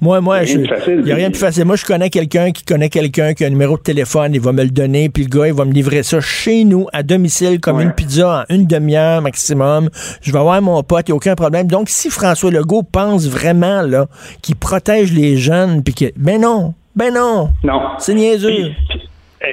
[0.00, 0.62] Moi, moi, il
[1.04, 1.64] n'y a rien de plus facile.
[1.64, 4.34] Moi, je connais quelqu'un qui connaît quelqu'un qui a un numéro de téléphone.
[4.34, 6.86] Il va me le donner, puis le gars, il va me livrer ça chez nous,
[6.92, 9.90] à domicile, comme une pizza en une demi-heure maximum.
[10.22, 11.68] Je vais voir mon pote, il n'y a aucun problème.
[11.68, 14.06] Donc, si François Legault pense vraiment, là,
[14.42, 17.50] qu'il protège les jeunes, puis que, ben non, ben non.
[17.62, 17.80] Non.
[17.98, 18.72] C'est niaiseux.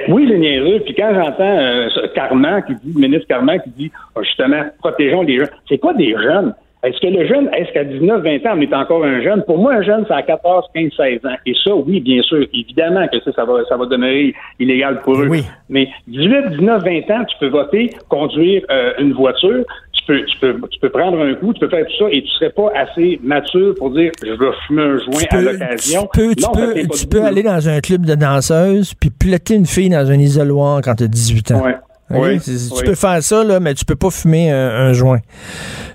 [0.09, 0.79] Oui, c'est niaiseux.
[0.81, 5.21] Puis quand j'entends euh, Carman qui dit, le ministre Carman qui dit ah, justement protégeons
[5.23, 5.49] les jeunes.
[5.67, 6.53] C'est quoi des jeunes?
[6.83, 9.41] Est-ce que le jeune, est-ce qu'à 19, 20 ans, on est encore un jeune?
[9.45, 11.35] Pour moi, un jeune, c'est à 14, 15, 16 ans.
[11.45, 15.15] Et ça, oui, bien sûr, évidemment que ça, ça va, ça va demeurer illégal pour
[15.21, 15.27] eux.
[15.29, 15.45] Oui.
[15.69, 19.63] Mais 18, 19, 20 ans, tu peux voter, conduire euh, une voiture,
[20.05, 22.21] tu peux, tu, peux, tu peux prendre un coup, tu peux faire tout ça, et
[22.21, 26.09] tu serais pas assez mature pour dire, je vais fumer un joint à l'occasion.
[26.13, 29.65] Tu peux, tu peux, tu peux aller dans un club de danseuses, puis plotter une
[29.65, 31.63] fille dans un isoloir quand tu as 18 ans.
[31.63, 31.75] Ouais.
[32.09, 35.19] Oui, tu peux faire ça, là, mais tu peux pas fumer un, joint.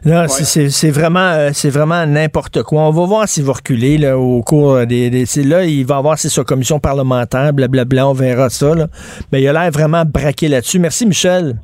[0.05, 2.83] Là, c'est vraiment, euh, c'est vraiment n'importe quoi.
[2.83, 5.11] On va voir s'il va reculer là, au cours des,
[5.45, 8.75] Là, il va avoir ses commission parlementaire, blablabla, on verra ça.
[8.75, 8.89] Là.
[9.33, 10.79] Mais il a l'air vraiment braqué là-dessus.
[10.79, 11.57] Merci, Michel.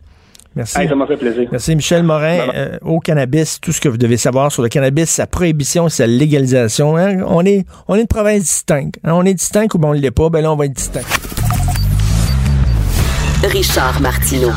[0.56, 0.88] Merci.
[0.88, 1.48] ça m'a fait plaisir.
[1.50, 2.38] Merci, Michel Morin.
[2.54, 6.06] Euh, au cannabis, tout ce que vous devez savoir sur le cannabis, sa prohibition, sa
[6.06, 6.96] légalisation.
[6.96, 7.22] Hein.
[7.26, 8.98] On, est, on est une province distincte.
[9.04, 9.12] Hein.
[9.14, 11.02] On est distinct ou bien on ne l'est pas, ben là, on va être distinct.
[13.42, 14.52] Richard Martineau.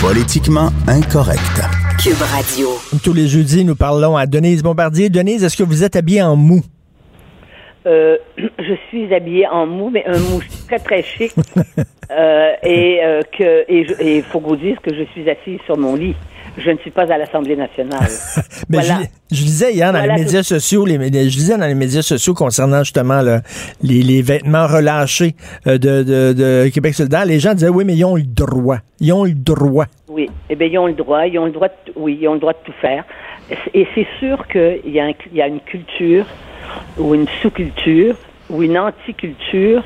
[0.00, 1.60] Politiquement incorrect.
[1.98, 2.68] Cube Radio.
[3.02, 5.10] Tous les jeudis, nous parlons à Denise Bombardier.
[5.10, 6.62] Denise, est-ce que vous êtes habillée en mou?
[7.88, 11.32] Euh, je suis habillée en mou, mais un mou très, très chic.
[12.10, 15.76] euh, et euh, que et il faut que vous dire que je suis assise sur
[15.76, 16.14] mon lit
[16.58, 18.08] je ne suis pas à l'Assemblée nationale.
[18.68, 18.92] Mais je,
[19.30, 22.80] je, disais hier dans les médias sociaux, les, je disais dans les médias sociaux concernant
[22.80, 23.20] justement
[23.82, 25.34] les, les, vêtements relâchés
[25.66, 28.78] euh, de, de, de, Québec solidaire, les gens disaient oui, mais ils ont le droit.
[29.00, 29.86] Ils ont le droit.
[30.08, 31.26] Oui, eh bien, ils ont le droit.
[31.26, 31.68] Ils ont le droit.
[31.68, 33.04] De, oui, ils ont le droit de tout faire.
[33.72, 35.00] Et c'est sûr qu'il y
[35.40, 36.26] a une culture
[36.98, 38.14] ou une sous-culture
[38.50, 39.82] ou une anticulture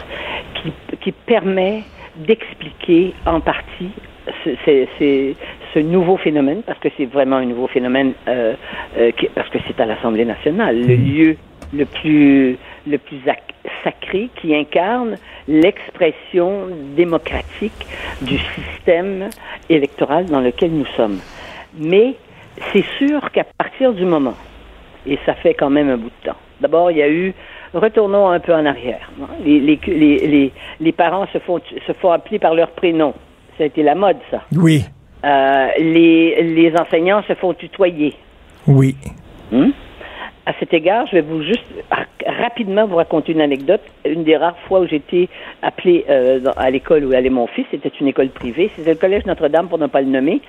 [0.55, 1.83] qui, qui permet
[2.17, 3.91] d'expliquer en partie
[4.45, 5.35] ce,
[5.75, 8.55] ce nouveau phénomène, parce que c'est vraiment un nouveau phénomène, euh,
[8.99, 11.37] euh, parce que c'est à l'Assemblée nationale, le lieu
[11.73, 13.19] le plus, le plus
[13.83, 15.17] sacré qui incarne
[15.49, 17.87] l'expression démocratique
[18.21, 19.31] du système
[19.69, 21.19] électoral dans lequel nous sommes.
[21.79, 22.15] Mais
[22.73, 24.35] c'est sûr qu'à partir du moment,
[25.07, 27.35] et ça fait quand même un bout de temps, d'abord il y a eu
[27.75, 29.11] retournons un peu en arrière.
[29.45, 33.15] Les, les, les, les, parents se font, se font appeler par leur prénom.
[33.57, 34.43] Ça a été la mode, ça.
[34.53, 34.85] Oui.
[35.25, 38.15] Euh, les, les enseignants se font tutoyer.
[38.67, 38.97] Oui.
[39.51, 39.71] Hmm?
[40.45, 41.65] À cet égard, je vais vous juste
[42.27, 43.83] rapidement vous raconter une anecdote.
[44.05, 45.29] Une des rares fois où j'étais
[45.63, 49.25] appelée euh, à l'école où allait mon fils, c'était une école privée, c'était le collège
[49.25, 50.41] Notre-Dame pour ne pas le nommer.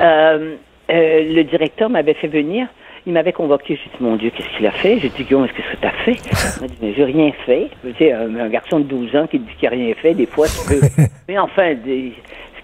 [0.00, 0.56] Euh,
[0.88, 2.68] le directeur m'avait fait venir
[3.06, 3.76] il m'avait convoqué.
[3.76, 4.98] J'ai dit, mon Dieu, qu'est-ce qu'il a fait?
[4.98, 6.16] J'ai dit, Guillaume, qu'est-ce que tu as fait?
[6.56, 7.70] Il m'a dit, mais j'ai rien fait.
[7.82, 10.46] Tu sais, un, garçon de 12 ans qui dit qu'il n'a rien fait, des fois,
[10.48, 10.80] tu peux.
[11.28, 11.90] mais enfin, ce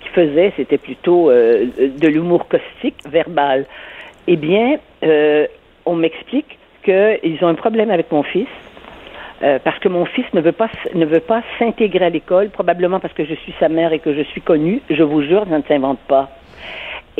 [0.02, 3.66] qu'il faisait, c'était plutôt euh, de l'humour caustique, verbal.
[4.26, 5.46] Eh bien, euh,
[5.86, 8.48] on m'explique qu'ils ont un problème avec mon fils.
[9.42, 13.00] Euh, parce que mon fils ne veut pas ne veut pas s'intégrer à l'école, probablement
[13.00, 14.82] parce que je suis sa mère et que je suis connue.
[14.90, 16.28] Je vous jure, ça ne s'invente pas.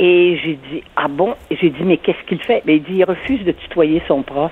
[0.03, 1.35] Et j'ai dit, ah bon?
[1.51, 2.63] J'ai dit, mais qu'est-ce qu'il fait?
[2.65, 4.51] Mais ben, il dit, il refuse de tutoyer son prof.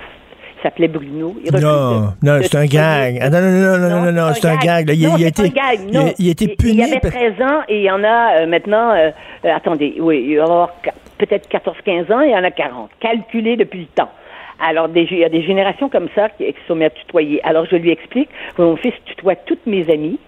[0.59, 1.35] Il s'appelait Bruno.
[1.43, 3.17] Il non, non, c'est un gag.
[3.19, 4.91] Ah, non, non, non, non, non, non, c'est un gag.
[4.93, 5.91] Il, non, il, a été, gag.
[5.91, 6.13] Non.
[6.19, 6.73] Il, a été puni.
[6.73, 9.09] Il y avait 13 ans et il y en a euh, maintenant, euh,
[9.43, 10.69] euh, attendez, oui, il va y avoir
[11.17, 12.91] peut-être 14-15 ans et il y en a 40.
[12.99, 14.11] Calculé depuis le temps.
[14.59, 17.43] Alors, des, il y a des générations comme ça qui, qui sont mis à tutoyer.
[17.43, 20.19] Alors, je lui explique, mon fils tutoie toutes mes amies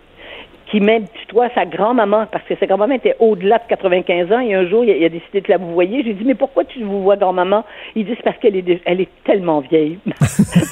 [0.71, 4.55] qui même tutoie sa grand-maman, parce que sa grand-maman était au-delà de 95 ans, et
[4.55, 6.01] un jour, il a, décidé de la vous voyez.
[6.01, 7.65] J'ai dit, mais pourquoi tu vous vois grand-maman?
[7.95, 9.99] Il dit, c'est parce qu'elle est, elle est tellement vieille.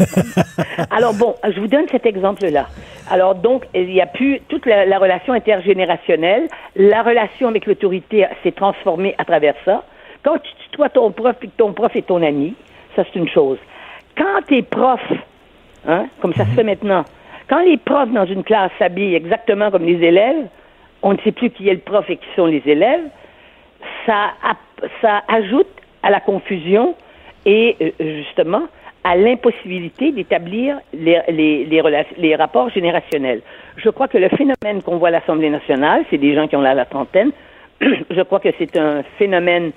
[0.90, 2.68] Alors bon, je vous donne cet exemple-là.
[3.12, 8.54] Alors donc, il y a plus toute la, relation intergénérationnelle, la relation avec l'autorité s'est
[8.54, 9.84] transformée à travers ça.
[10.24, 12.54] Quand tu tutoies ton prof et que ton prof est ton ami,
[12.96, 13.58] ça c'est une chose.
[14.18, 15.14] Quand tes profs,
[15.86, 17.04] hein, comme ça se fait maintenant,
[17.50, 20.48] quand les profs dans une classe s'habillent exactement comme les élèves,
[21.02, 23.04] on ne sait plus qui est le prof et qui sont les élèves,
[24.06, 24.34] ça,
[25.28, 25.68] ajoute
[26.04, 26.96] à la confusion
[27.46, 27.92] et euh,
[28.24, 28.64] justement
[29.04, 33.42] à l'impossibilité d'établir les, rapports générationnels.
[33.78, 36.62] Je crois que le phénomène qu'on voit à l'Assemblée nationale, c'est des gens qui ont
[36.62, 37.32] là la trentaine,
[37.82, 39.72] je crois que c'est un phénomène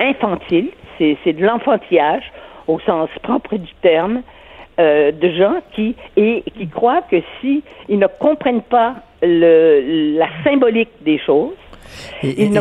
[0.00, 2.24] infantile, c'est de l'enfantillage
[2.68, 4.22] au sens propre du terme,
[4.82, 10.26] euh, de gens qui et qui croient que si ils ne comprennent pas le, la
[10.42, 11.54] symbolique des choses,
[12.22, 12.60] ils ne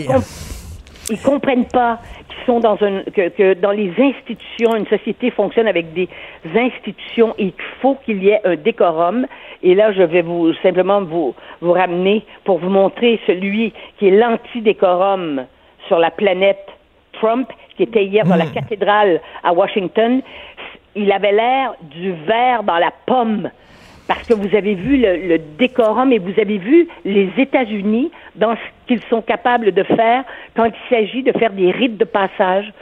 [1.10, 5.68] ils comprennent pas qu'ils sont dans un que, que, dans les institutions, une société fonctionne
[5.68, 6.08] avec des
[6.56, 9.26] institutions et qu'il faut qu'il y ait un décorum.
[9.64, 14.12] Et là, je vais vous simplement vous vous ramener pour vous montrer celui qui est
[14.12, 15.46] l'anti-décorum
[15.88, 16.68] sur la planète
[17.14, 18.54] Trump, qui était hier dans la hmm.
[18.54, 20.22] cathédrale à Washington
[20.96, 23.50] il avait l'air du verre dans la pomme.
[24.08, 28.88] Parce que vous avez vu le, décorum et vous avez vu les États-Unis dans ce
[28.88, 30.24] qu'ils sont capables de faire
[30.56, 32.74] quand il s'agit de faire des rites de passage.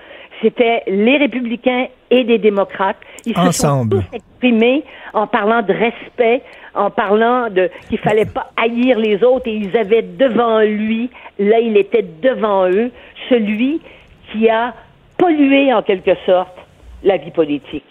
[0.42, 2.98] C'était les républicains et des démocrates.
[3.26, 6.42] Ils se sont tous exprimés en parlant de respect,
[6.74, 11.60] en parlant de qu'il fallait pas haïr les autres et ils avaient devant lui, là
[11.60, 12.90] il était devant eux,
[13.30, 13.82] celui
[14.32, 14.74] qui a
[15.18, 16.58] pollué en quelque sorte
[17.04, 17.84] la vie politique.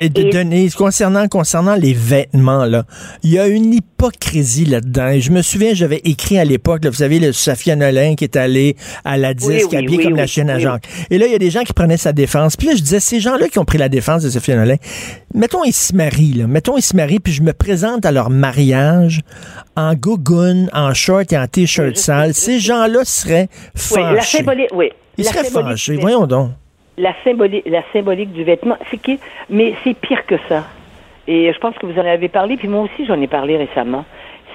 [0.00, 2.82] Et de Denise, concernant, concernant les vêtements, là,
[3.22, 5.10] il y a une hypocrisie là-dedans.
[5.10, 8.34] Et je me souviens, j'avais écrit à l'époque, vous savez, le Safia Nolin qui est
[8.34, 10.88] allé à la disque, habillé comme la chaîne à Jacques.
[11.10, 12.56] Et là, il y a des gens qui prenaient sa défense.
[12.56, 14.74] Puis là, je disais, ces gens-là qui ont pris la défense de Safia Nolin,
[15.34, 16.46] mettons, ils se marient, là.
[16.48, 19.20] Mettons, ils se marient, puis je me présente à leur mariage
[19.76, 22.34] en gougoune, en short et en t-shirt sale.
[22.34, 24.02] Ces gens-là seraient fâchés.
[24.02, 24.90] Oui, la symbolique, oui.
[25.16, 25.96] Ils seraient fâchés.
[25.96, 26.50] Voyons donc
[26.96, 29.12] la symbolique, la symbolique du vêtement, c'est que,
[29.48, 30.64] mais c'est pire que ça.
[31.26, 34.04] Et je pense que vous en avez parlé, puis moi aussi j'en ai parlé récemment.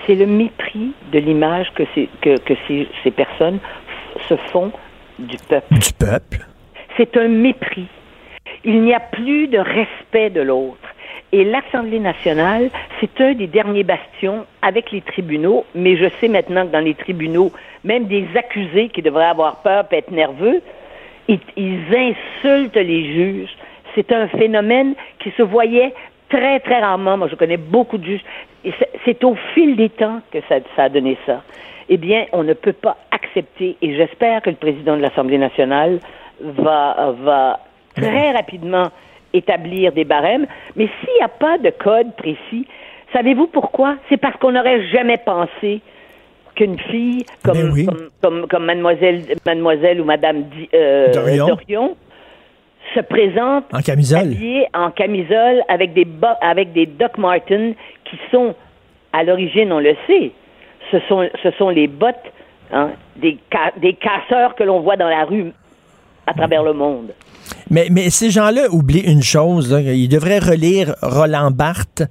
[0.05, 1.83] C'est le mépris de l'image que,
[2.21, 3.59] que, que ces, ces personnes
[4.29, 4.71] se font
[5.19, 5.73] du peuple.
[5.73, 6.45] Du peuple.
[6.95, 7.87] C'est un mépris.
[8.63, 10.77] Il n'y a plus de respect de l'autre.
[11.31, 12.69] Et l'Assemblée nationale,
[12.99, 16.93] c'est un des derniers bastions avec les tribunaux, mais je sais maintenant que dans les
[16.93, 17.51] tribunaux,
[17.83, 20.61] même des accusés qui devraient avoir peur peuvent être nerveux,
[21.27, 23.55] ils, insultent les juges.
[23.95, 25.93] C'est un phénomène qui se voyait
[26.29, 27.17] très, très rarement.
[27.17, 28.25] Moi, je connais beaucoup de juges.
[29.05, 31.41] C'est au fil des temps que ça, a donné ça.
[31.89, 35.99] Eh bien, on ne peut pas accepter, et j'espère que le président de l'Assemblée nationale
[36.41, 37.59] va, va
[37.95, 38.89] très rapidement
[39.33, 40.47] établir des barèmes.
[40.75, 42.67] Mais s'il n'y a pas de code précis,
[43.13, 43.95] savez-vous pourquoi?
[44.09, 45.81] C'est parce qu'on n'aurait jamais pensé
[46.57, 47.85] qu'une fille comme, Ben oui.
[47.85, 50.43] comme, comme, comme mademoiselle, mademoiselle ou madame
[50.73, 51.47] euh, Dorion.
[51.47, 51.97] Dorion
[52.95, 54.19] se présente En camisole.
[54.19, 56.07] habillée en camisole avec des
[56.41, 57.73] avec des Doc Martens
[58.05, 58.55] qui sont
[59.13, 60.31] à l'origine, on le sait,
[60.91, 62.15] ce sont ce sont les bottes
[62.71, 65.51] hein, des ca- des casseurs que l'on voit dans la rue
[66.25, 67.11] à travers le monde.
[67.69, 69.71] Mais, mais ces gens-là oublient une chose.
[69.71, 69.81] là.
[69.81, 72.03] Ils devraient relire Roland Barthes.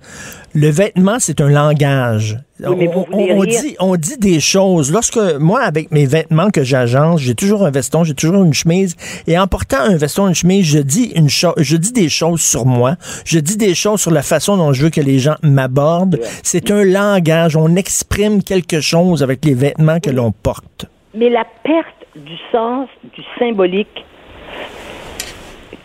[0.55, 2.39] Le vêtement, c'est un langage.
[2.61, 4.91] Oui, mais vous on, dit, on dit des choses.
[4.91, 8.97] Lorsque moi, avec mes vêtements que j'agence, j'ai toujours un veston, j'ai toujours une chemise.
[9.27, 12.41] Et en portant un veston, une chemise, je dis une chose, je dis des choses
[12.41, 12.97] sur moi.
[13.27, 16.19] Je dis des choses sur la façon dont je veux que les gens m'abordent.
[16.43, 17.57] C'est un langage.
[17.57, 20.87] On exprime quelque chose avec les vêtements que l'on porte.
[21.15, 24.05] Mais la perte du sens, du symbolique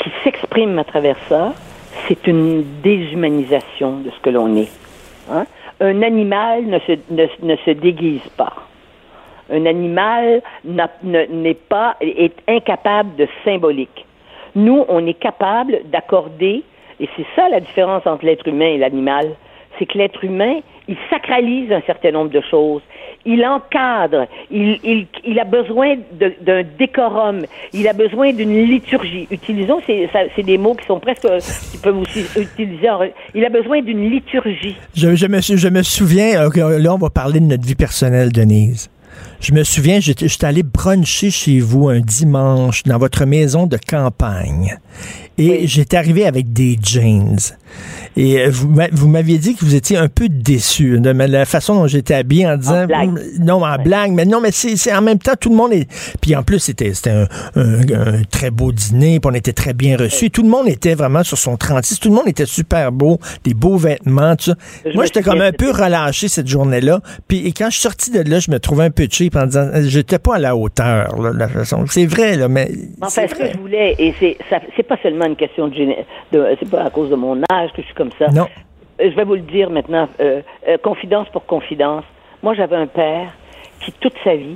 [0.01, 1.53] qui s'exprime à travers ça,
[2.07, 4.71] c'est une déshumanisation de ce que l'on est.
[5.31, 5.45] hein.
[5.79, 8.53] Un animal ne se, ne, ne se déguise pas.
[9.51, 14.05] Un animal n'est pas, est incapable de symbolique.
[14.55, 16.63] Nous, on est capable d'accorder,
[16.99, 19.31] et c'est ça la différence entre l'être humain et l'animal,
[19.77, 22.81] c'est que l'être humain, il sacralise un certain nombre de choses.
[23.25, 25.95] Il encadre, il, il, il a besoin
[26.41, 27.41] d'un décorum,
[27.73, 29.27] il a besoin d'une liturgie.
[29.29, 31.27] Utilisons, c'est des mots qui sont presque,
[31.71, 32.87] qui peuvent aussi utiliser.
[33.35, 34.75] il a besoin d'une liturgie.
[34.95, 38.31] Je, je me, je me souviens, ok, là, on va parler de notre vie personnelle,
[38.31, 38.89] Denise.
[39.39, 44.77] Je me souviens, j'étais allé bruncher chez vous un dimanche dans votre maison de campagne.
[45.37, 47.37] Et j'étais arrivé avec des jeans.
[48.17, 51.45] Et euh, vous, m'a- vous m'aviez dit que vous étiez un peu déçu de la
[51.45, 52.85] façon dont j'étais habillé en disant...
[52.85, 53.09] blague.
[53.09, 55.71] Hum, Non, en blague, mais non, mais c'est c'est en même temps, tout le monde
[55.71, 55.87] est...
[56.19, 57.81] Puis en plus, c'était c'était un, un-
[58.19, 60.29] un très beau dîner, puis on était très bien reçus.
[60.31, 61.99] Tout le monde était vraiment sur son 36.
[62.01, 64.55] Tout le monde était super beau, des beaux vêtements, tout ça.
[64.85, 66.99] Je Moi, j'étais comme un peu relâché cette journée-là.
[67.29, 69.45] Puis et quand je suis sorti de là, je me trouvais un peu cheap en
[69.45, 71.85] disant euh, j'étais pas à la hauteur là, de la façon.
[71.87, 72.69] C'est vrai là, mais
[73.01, 73.51] Enfin, c'est ce que vrai.
[73.55, 74.37] je voulais, et c'est
[74.75, 77.71] c'est pas seulement une question de, géné- de c'est pas à cause de mon âge
[77.73, 78.27] que je suis comme ça.
[78.29, 78.47] Non.
[79.01, 82.03] Euh, Je vais vous le dire maintenant, euh, euh, confidence pour confidence.
[82.43, 83.27] Moi, j'avais un père
[83.83, 84.55] qui, toute sa vie,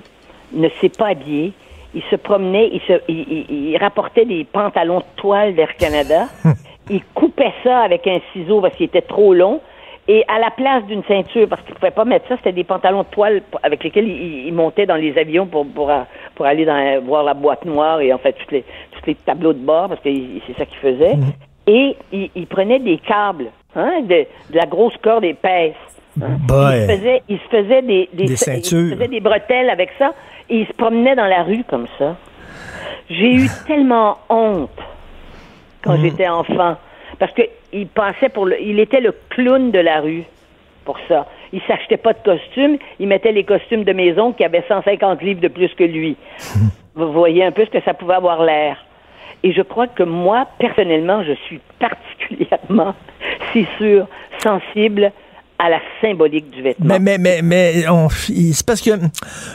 [0.54, 1.54] ne s'est pas habillé.
[1.93, 6.25] Il se promenait, il, se, il, il- il rapportait des pantalons de toile vers Canada.
[6.89, 9.62] il coupait ça avec un ciseau parce qu'il était trop long.
[10.08, 12.63] Et à la place d'une ceinture, parce qu'il ne pouvait pas mettre ça, c'était des
[12.63, 15.91] pantalons de toile avec lesquels il, il montait dans les avions pour, pour,
[16.36, 18.63] pour aller dans, voir la boîte noire et en fait tous les,
[19.08, 20.10] les tableaux de bord, parce que
[20.48, 21.15] c'est ça qu'il faisait.
[21.68, 25.74] Et il, il prenait des câbles, hein, de, de la grosse corde épaisse.
[26.22, 26.38] hein.
[26.48, 28.96] Il se faisait, il se faisait des, Des il se ceintures.
[28.96, 30.13] faisait des bretelles avec ça
[30.50, 32.15] et il se promenait dans la rue comme ça.
[33.10, 34.70] J'ai eu tellement honte
[35.84, 36.78] quand j'étais enfant
[37.20, 37.41] parce que
[37.74, 40.24] il passait pour le, il était le clown de la rue
[40.86, 41.26] pour ça.
[41.52, 45.41] Il s'achetait pas de costumes, il mettait les costumes de maison qui avaient 150 livres
[45.41, 46.15] de plus que lui.
[46.96, 48.85] Vous voyez un peu ce que ça pouvait avoir l'air.
[49.43, 52.93] Et je crois que moi, personnellement, je suis particulièrement,
[53.54, 54.08] c'est sûr,
[54.41, 55.12] sensible
[55.58, 56.86] à la symbolique du vêtement.
[57.00, 58.89] Mais, mais, mais, mais on- c'est parce que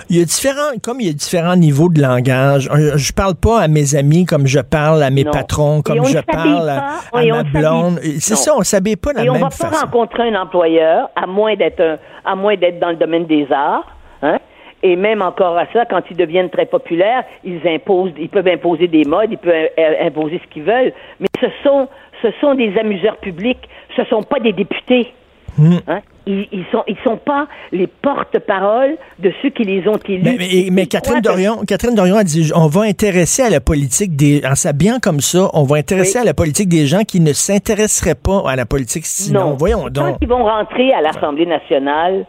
[0.08, 2.70] il y a différents, comme il y a différents niveaux de langage.
[2.72, 5.30] euh, Je parle pas à mes amis comme je parle à mes Non.
[5.30, 6.76] patrons, comme on je ne parle à,
[7.12, 8.00] pas, à on ma ne blonde.
[8.18, 9.84] C'est ça, on s'habille pas de la Et on même va pas façon.
[9.86, 14.38] rencontrer un employeur, à moins d'être à moins d'être dans le domaine des arts, hein.
[14.82, 18.88] Et même encore à ça, quand ils deviennent très populaires, ils imposent, ils peuvent imposer
[18.88, 19.68] des modes, ils peuvent
[20.00, 20.92] imposer ce qu'ils veulent.
[21.20, 21.86] Mais ce sont,
[22.22, 25.12] ce sont des amuseurs publics, ce sont pas des députés.
[25.58, 25.76] Hmm.
[25.88, 26.00] Hein?
[26.26, 30.22] Ils, ils sont, ils sont pas les porte-paroles de ceux qui les ont élus.
[30.22, 34.14] Mais, mais, Catherine que- Dorion, Catherine Dorion a dit, on va intéresser à la politique
[34.16, 36.22] des, en s'habillant comme ça, on va intéresser Oui.
[36.22, 39.40] à la politique des gens qui ne s'intéresseraient pas à la politique sinon.
[39.50, 39.56] Non.
[39.58, 40.16] Voyons Quand donc.
[40.22, 42.24] ils vont rentrer à l'Assemblée nationale,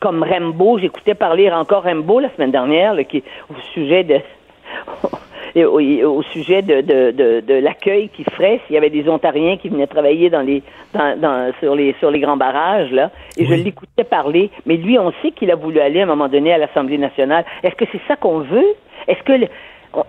[0.00, 4.20] comme Rimbaud, j'écoutais parler encore Rimbaud la semaine dernière, là, qui au sujet de
[5.64, 9.08] au, et au sujet de, de, de, de l'accueil qu'il ferait s'il y avait des
[9.08, 13.10] Ontariens qui venaient travailler dans les dans, dans sur les sur les grands barrages là.
[13.36, 16.28] Et je l'écoutais parler, mais lui, on sait qu'il a voulu aller à un moment
[16.28, 17.44] donné à l'Assemblée nationale.
[17.62, 18.74] Est-ce que c'est ça qu'on veut?
[19.06, 19.46] Est-ce que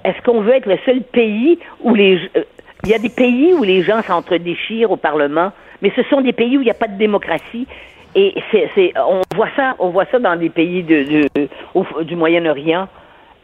[0.04, 2.44] est-ce qu'on veut être le seul pays où les euh,
[2.84, 6.32] il y a des pays où les gens s'entre-déchirent au Parlement, mais ce sont des
[6.32, 7.68] pays où il n'y a pas de démocratie.
[8.16, 11.04] Et c'est, c'est, on voit ça, on voit ça dans des pays de,
[11.36, 12.88] de- au- du Moyen-Orient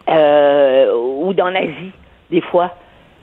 [0.09, 1.91] euh, ou dans l'Asie,
[2.31, 2.71] des fois.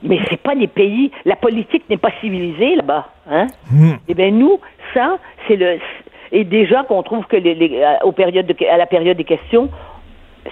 [0.01, 1.11] Mais c'est pas des pays.
[1.25, 3.47] La politique n'est pas civilisée là-bas, hein.
[3.71, 3.93] Hmm.
[4.07, 4.59] Eh bien nous,
[4.93, 5.17] ça,
[5.47, 5.79] c'est le.
[6.31, 9.23] Et déjà qu'on trouve que les, les- à- aux périodes de- à la période des
[9.23, 9.69] questions,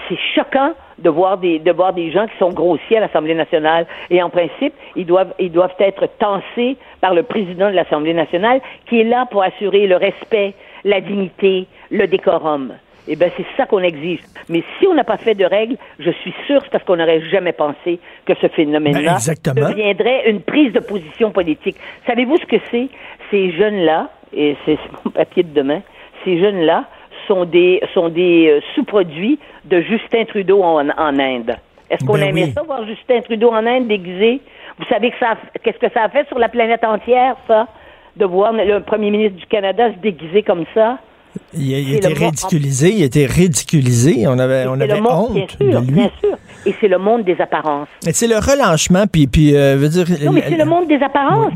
[0.08, 3.86] c'est choquant de voir des de voir des gens qui sont grossiers à l'Assemblée nationale
[4.10, 8.62] et en principe ils doivent ils doivent être tancés par le président de l'Assemblée nationale
[8.86, 10.54] qui est là pour assurer le respect,
[10.84, 12.74] la dignité, le décorum.
[13.08, 14.20] Eh bien, c'est ça qu'on exige.
[14.48, 17.22] Mais si on n'a pas fait de règles, je suis sûr c'est parce qu'on n'aurait
[17.30, 19.18] jamais pensé que ce phénomène-là
[19.56, 21.78] Ben, deviendrait une prise de position politique.
[22.06, 22.90] Savez-vous ce que c'est?
[23.32, 25.82] Ces jeunes-là, et c'est mon papier de demain,
[26.24, 26.86] ces jeunes-là
[27.28, 31.56] sont des, sont des euh, sous-produits de Justin Trudeau en, en Inde.
[31.90, 32.52] Est-ce qu'on Ben aimait oui.
[32.54, 34.42] ça, voir Justin Trudeau en Inde déguisé?
[34.78, 37.68] Vous savez que ça, qu'est-ce que ça a fait sur la planète entière, ça?
[38.18, 40.98] De voir le premier ministre du Canada se déguiser comme ça?
[41.54, 44.28] Il, était monde- ridiculisé, il était ridiculisé.
[44.28, 45.94] On avait, on avait bien honte sûr, de lui.
[45.94, 46.38] bien sûr.
[46.66, 47.88] Et c'est le monde des apparences.
[48.02, 50.06] C'est le relâchement, puis, puis euh, veut dire.
[50.26, 51.54] Non, mais c'est le monde des apparences.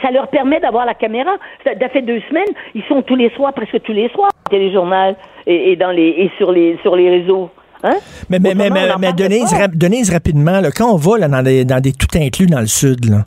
[0.00, 1.32] Ça leur permet d'avoir la caméra.
[1.64, 2.46] Ça, ça fait deux semaines,
[2.76, 6.08] ils sont tous les soirs, presque tous les soirs, au téléjournal et, et dans les
[6.08, 7.50] et sur les sur les réseaux.
[7.84, 7.98] Hein?
[8.28, 11.92] Mais, mais, mais, mais, Denise, rapidement, là, quand on va là, dans, des, dans des
[11.92, 13.24] tout inclus dans le sud, là,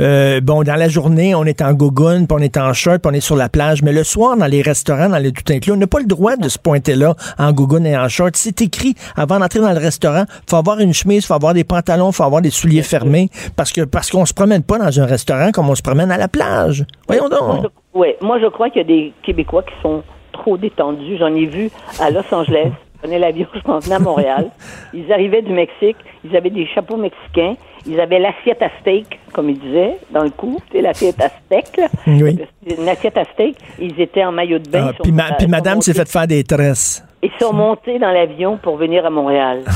[0.00, 3.10] euh, bon, dans la journée, on est en gogoune, puis on est en shirt, puis
[3.12, 5.72] on est sur la plage, mais le soir, dans les restaurants, dans les tout inclus,
[5.72, 8.36] on n'a pas le droit de se pointer là en gogoune et en short.
[8.36, 12.10] C'est écrit, avant d'entrer dans le restaurant, faut avoir une chemise, faut avoir des pantalons,
[12.10, 15.50] faut avoir des souliers fermés, parce que parce qu'on se promène pas dans un restaurant
[15.52, 16.84] comme on se promène à la plage.
[17.06, 17.66] Voyons donc.
[17.94, 21.18] ouais, moi, je crois qu'il y a des Québécois qui sont trop détendus.
[21.18, 21.70] J'en ai vu
[22.00, 22.70] à Los Angeles.
[23.02, 24.50] Je prenais l'avion, je m'en venais à Montréal.
[24.92, 27.54] Ils arrivaient du Mexique, ils avaient des chapeaux mexicains,
[27.86, 31.76] ils avaient l'assiette à steak, comme ils disaient, dans le cou, c'est l'assiette à steak.
[31.78, 31.86] là.
[32.06, 32.38] Oui.
[32.78, 34.88] Une assiette à steak, ils étaient en maillot de bain.
[34.90, 37.02] Ah, puis, ma- madame s'est fait faire des tresses.
[37.22, 39.62] Ils sont montés dans l'avion pour venir à Montréal.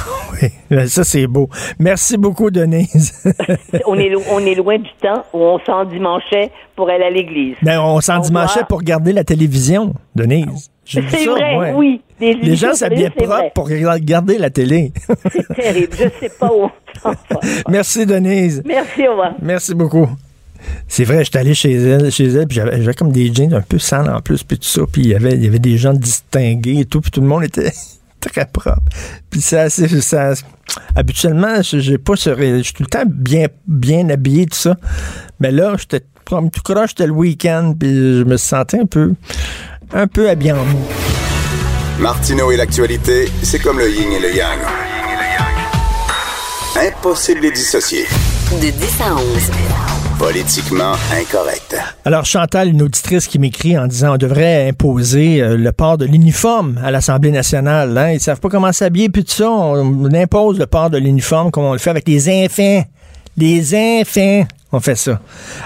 [0.70, 1.48] Oui, ça c'est beau.
[1.78, 3.22] Merci beaucoup, Denise.
[3.86, 7.54] on, est, lo- on est loin du temps où on s'endimanchait pour aller à l'église.
[7.62, 10.70] Ben, on s'en On dimanchait doit- pour regarder la télévision, Denise.
[10.87, 11.72] C'est vrai, ouais.
[11.74, 12.01] oui.
[12.20, 14.93] Des Les gens s'habillaient propre pour regarder la télé.
[15.32, 15.93] C'est terrible.
[15.93, 16.70] Je sais pas où
[17.05, 17.11] on.
[17.68, 18.62] Merci, Denise.
[18.64, 19.35] Merci, au revoir.
[19.43, 20.09] Merci beaucoup.
[20.89, 23.78] C'est vrai, j'étais allé chez elle, chez elle, puis j'avais comme des jeans un peu
[23.78, 25.93] sales en plus, puis tout ça, puis il y avait, il y avait des gens
[25.93, 27.70] distingués et tout, puis tout le monde était
[28.20, 28.80] très propre.
[29.28, 30.32] Puis ça, ça.
[30.97, 34.76] Habituellement, je- j'ai pas ce, je suis tout le temps bien, bien habillé tout ça,
[35.41, 39.12] mais là, j'étais tout croche, c'était le week-end, puis je me sentais un peu,
[39.93, 40.80] un peu habillé en mou.
[41.99, 44.59] Martineau et l'actualité, c'est comme le yin et le yang.
[46.76, 48.05] Impossible de les dissocier.
[48.61, 49.22] De 10 à 11.
[50.18, 51.76] Politiquement incorrect.
[52.05, 56.05] Alors, Chantal, une auditrice qui m'écrit en disant on devrait imposer euh, le port de
[56.05, 57.97] l'uniforme à l'Assemblée nationale.
[57.97, 58.12] Hein?
[58.12, 59.51] Ils savent pas comment s'habiller, puis tout ça.
[59.51, 62.85] On, on impose le port de l'uniforme comme on le fait avec les enfants.
[63.37, 65.20] Les enfants, on fait ça.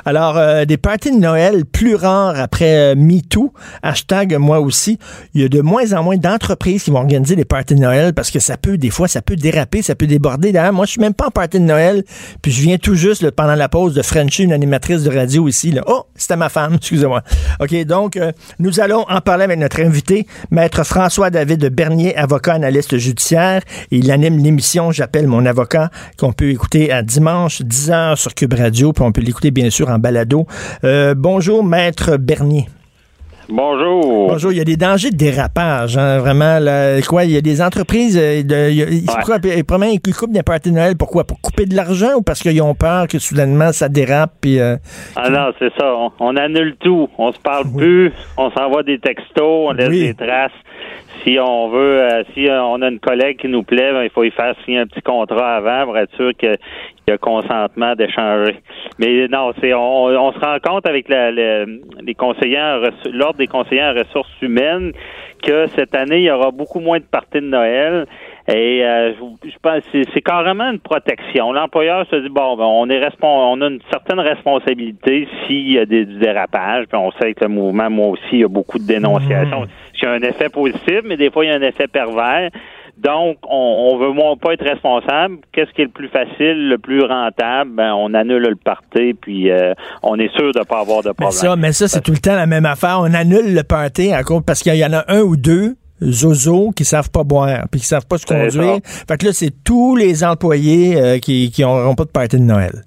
[0.05, 3.53] Alors, euh, des parties de Noël plus rares après euh, MeToo,
[3.83, 4.99] hashtag moi aussi.
[5.35, 8.13] Il y a de moins en moins d'entreprises qui vont organiser des parties de Noël
[8.13, 10.53] parce que ça peut, des fois, ça peut déraper, ça peut déborder.
[10.53, 12.05] D'ailleurs, moi, je suis même pas en partie de Noël,
[12.43, 15.75] puis je viens tout juste, pendant la pause, de Frenchie, une animatrice de radio ici.
[15.87, 17.23] Oh, c'était ma femme, excusez-moi.
[17.61, 22.99] OK, donc, euh, nous allons en parler avec notre invité, Maître François-David Bernier, avocat analyste
[22.99, 23.63] judiciaire.
[23.91, 28.93] Il anime l'émission J'appelle mon avocat, qu'on peut écouter à dimanche, 10h sur Cube Radio,
[28.99, 30.45] puis on peut l'écouter, bien sûr, en balado.
[30.83, 32.67] Euh, bonjour, Maître Bernier.
[33.49, 34.29] Bonjour.
[34.29, 36.59] Bonjour, il y a des dangers de dérapage, hein, vraiment.
[36.59, 39.01] Là, quoi, il y a des entreprises, euh, de, il y a- ils, Ouais.
[39.07, 40.97] pourquoi, ils, premièrement, ils coupent des parties de Noël.
[40.99, 41.25] Pourquoi?
[41.25, 44.33] Pour couper de l'argent ou parce qu'ils ont peur que soudainement ça dérape?
[44.43, 44.77] Puis, euh,
[45.17, 45.87] Ah non, c'est ça.
[45.95, 47.09] On, on annule tout.
[47.17, 48.13] On se parle plus.
[48.37, 49.41] On s'envoie des textos.
[49.41, 50.01] On laisse Oui.
[50.09, 50.51] des traces.
[51.25, 54.11] Si on veut, euh, si euh, on a une collègue qui nous plaît, ben, il
[54.11, 56.57] faut y faire signer un petit contrat avant pour être sûr qu'il
[57.09, 58.57] y a consentement d'échanger.
[58.99, 61.65] Mais non, c'est on, on se rend compte avec la- la-
[62.01, 62.81] les conseillers,
[63.13, 64.93] l'ordre des conseillers en ressources humaines
[65.43, 68.07] que cette année, il y aura beaucoup moins de parties de Noël.
[68.51, 69.13] Et euh,
[69.45, 71.53] je, pense c'est- carrément une protection.
[71.53, 75.85] L'employeur se dit bon, ben, on est on a une certaine responsabilité s'il y a
[75.85, 76.87] du dérapage.
[76.89, 79.65] Puis on sait que le mouvement, moi aussi, il y a beaucoup de dénonciations.
[80.01, 82.51] Il y a un effet positif, mais des fois il y a un effet pervers.
[82.99, 85.37] Donc, on, on veut moins pas être responsable.
[85.53, 87.71] Qu'est-ce qui est le plus facile, le plus rentable?
[87.71, 89.73] Ben, on annule le party, puis euh,
[90.03, 91.31] on est sûr de pas avoir de mais problème.
[91.33, 92.99] ça, mais ça, c'est tout le temps la même affaire.
[93.01, 96.71] On annule le party à cause parce qu'il y en a un ou deux zozo
[96.73, 98.79] qui savent pas boire puis qui savent pas se conduire.
[98.85, 102.43] Fait que là, c'est tous les employés euh, qui qui n'auront pas de party de
[102.43, 102.83] Noël.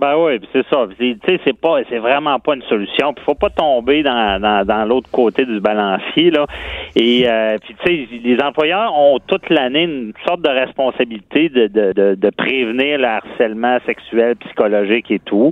[0.00, 0.86] Ben oui, c'est ça.
[0.96, 3.12] Tu sais, c'est pas, c'est vraiment pas une solution.
[3.12, 6.46] Puis faut pas tomber dans, dans, dans l'autre côté du balancier là.
[6.94, 11.66] Et euh, puis tu sais, les employeurs ont toute l'année une sorte de responsabilité de,
[11.66, 15.50] de, de, de, prévenir le harcèlement sexuel, psychologique et tout.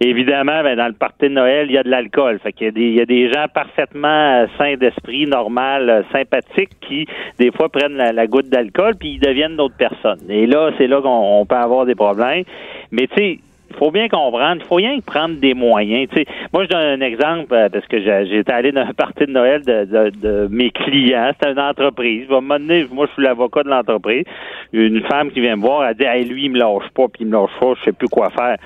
[0.00, 2.40] évidemment, ben, dans le party de Noël, il y a de l'alcool.
[2.40, 4.08] Fait qu'il y des, il y a des gens parfaitement
[4.42, 7.06] euh, sains d'esprit, normal, euh, sympathiques, qui
[7.38, 10.28] des fois prennent la, la goutte d'alcool puis ils deviennent d'autres personnes.
[10.28, 12.42] Et là, c'est là qu'on peut avoir des problèmes.
[12.90, 16.08] Mais tu sais il faut bien comprendre, il faut rien prendre des moyens.
[16.52, 19.62] Moi, je donne un exemple euh, parce que j'étais allé dans un party de Noël
[19.62, 21.30] de, de, mes clients.
[21.32, 22.26] C'était une entreprise.
[22.28, 24.24] Va moi, je suis l'avocat de l'entreprise.
[24.72, 27.22] Une femme qui vient me voir, elle dit hey, lui, il me lâche pas, puis
[27.22, 28.56] il me lâche pas, je sais plus quoi faire.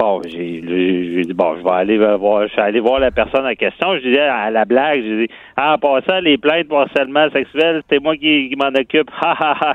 [0.00, 3.54] Bon, j'ai dit, bon, je vais aller voir, je suis allé voir la personne en
[3.54, 3.96] question.
[3.96, 5.28] Je disais à la blague, je dis,
[5.58, 9.10] ah, en passant, les plaintes pour harcèlement sexuel, c'est moi qui, m'en occupe.
[9.20, 9.74] Ha, ha, ha.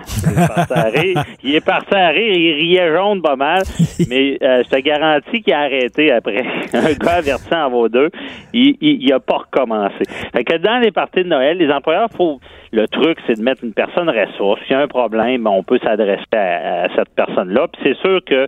[1.43, 2.33] Il est parti à rire.
[2.33, 2.45] Il.
[2.45, 3.61] Il riait jaune pas mal.
[4.09, 6.41] Mais euh, je te garantis qu'il a arrêté après.
[6.73, 8.09] Un gars avertissant en vaut deux.
[8.53, 10.05] Il, il, a pas recommencé.
[10.33, 12.39] Fait que dans les parties de Noël, les employeurs, faut,
[12.71, 14.59] le truc, c'est de mettre une personne ressource.
[14.63, 17.67] S'il y a un problème, on peut s'adresser à, à cette personne-là.
[17.67, 18.47] Puis c'est sûr que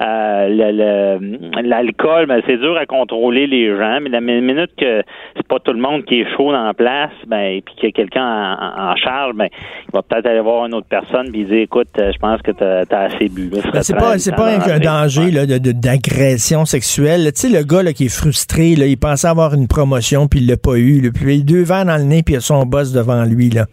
[0.00, 5.02] l'alcool, ben, c'est dur à contrôler les gens, mais la minute que
[5.36, 7.92] c'est pas tout le monde qui est chaud en place, ben, puis qu'il y a
[7.92, 9.48] quelqu'un en, charge, ben,
[9.88, 12.50] il va peut-être aller voir une autre personne puis dire, écoute, euh, je pense que
[12.50, 13.50] tu as, assez bu.
[13.50, 17.30] Ben, c'est pas, c'est pas un, danger là, d'agression sexuelle.
[17.34, 20.40] Tu sais, le gars là, qui est frustré, là, il pensait avoir une promotion puis
[20.40, 21.10] il l'a pas eu.
[21.12, 23.50] Puis il a deux verres dans le nez puis il a son boss devant lui.
[23.50, 23.66] Là.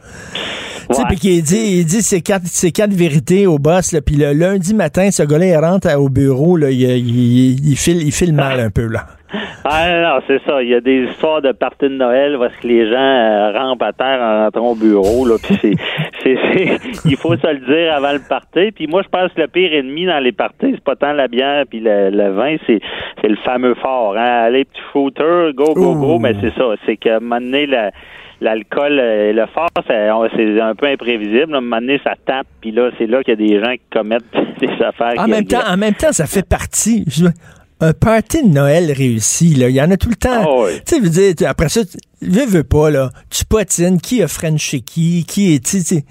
[0.90, 4.02] Tu sais, puis qu'il dit, il dit ses quatre, ses quatre vérités au boss, là,
[4.02, 8.02] puis le lundi matin, ce gars-là, il rentre au bureau, là, il, il, il, file,
[8.02, 9.06] il file mal un peu, là.
[9.66, 10.62] Ah non, c'est ça.
[10.62, 13.84] Il y a des histoires de parties de Noël parce que les gens euh, rampent
[13.84, 15.26] à terre en rentrant au bureau.
[15.26, 15.58] Là, puis
[16.24, 18.72] c'est, c'est, il faut se le dire avant le party.
[18.72, 21.28] Puis moi, je pense que le pire ennemi dans les parties, c'est pas tant la
[21.28, 22.80] bière puis le, vin, c'est,
[23.22, 24.16] c'est le fameux fort.
[24.18, 24.44] Hein?
[24.46, 26.20] Allez, petit shooter, go, go, go.
[26.20, 26.76] Mais c'est ça.
[26.86, 27.92] C'est que maintenant, la
[28.42, 30.10] l'alcool et le fort, c'est
[30.60, 31.54] un peu imprévisible.
[31.54, 33.74] À un moment donné, ça tape, puis là, c'est là qu'il y a des gens
[33.74, 34.24] qui commettent
[34.60, 35.14] des affaires.
[35.18, 37.06] En, même temps, en même temps, ça fait partie
[37.80, 39.70] un party de Noël réussi, là.
[39.70, 40.30] Il y en a tout le temps.
[40.42, 41.82] Ah tu sais, veux dire, après ça,
[42.22, 43.10] veux, veux pas, là.
[43.30, 46.04] Tu potines, qui a Frenché qui, qui est, tu sais,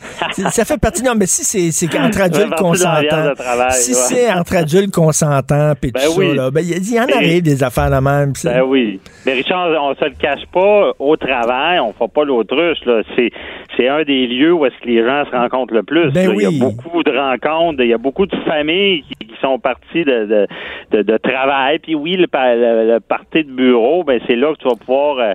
[0.51, 3.33] ça fait partie, non, mais si c'est, c'est entre adultes consentants.
[3.71, 7.43] Si c'est entre adultes consentants, pis ben tout ça, là, ben, il y, en arrive
[7.43, 8.33] des affaires de même.
[8.45, 9.01] Ben oui.
[9.25, 13.03] Mais Richard, on se le cache pas, au travail, on fait pas l'autruche, là.
[13.17, 13.31] C'est,
[13.77, 16.13] c'est un des lieux où est-ce que les gens se rencontrent le plus.
[16.13, 16.45] Ben oui.
[16.49, 20.05] Il y a beaucoup de rencontres, il y a beaucoup de familles qui, sont parties
[20.05, 20.47] de,
[20.91, 21.79] de, de, travail.
[21.79, 25.33] Puis oui, le, le, party de bureau, ben c'est là que tu vas pouvoir euh,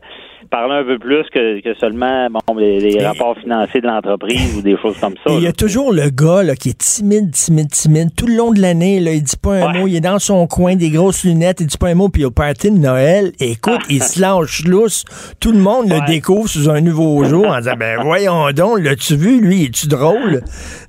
[0.51, 4.77] parler un peu plus que, que seulement bon, les, rapports financiers de l'entreprise ou des
[4.77, 5.33] choses comme ça.
[5.33, 8.09] Il y a toujours le gars là, qui est timide, timide, timide.
[8.15, 9.87] Tout le long de l'année, il dit pas un mot.
[9.87, 12.09] Il est dans son coin, des grosses lunettes, il dit pas un mot.
[12.09, 15.05] Puis au party de Noël, écoute, il se lâche lousse.
[15.39, 19.15] Tout le monde le découvre sous un nouveau jour en disant, ben voyons donc, l'as-tu
[19.15, 20.41] vu, lui, es-tu drôle?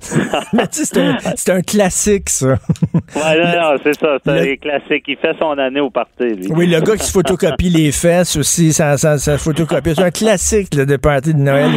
[0.53, 2.47] Mais tu sais, c'est un, un, classique, ça.
[2.47, 5.05] ouais, non, non, c'est ça, c'est un classique.
[5.07, 6.47] Il fait son année au party, lui.
[6.49, 10.71] Oui, le gars qui se photocopie les fesses aussi, ça, ça, ça c'est un classique
[10.71, 11.69] de party de Noël.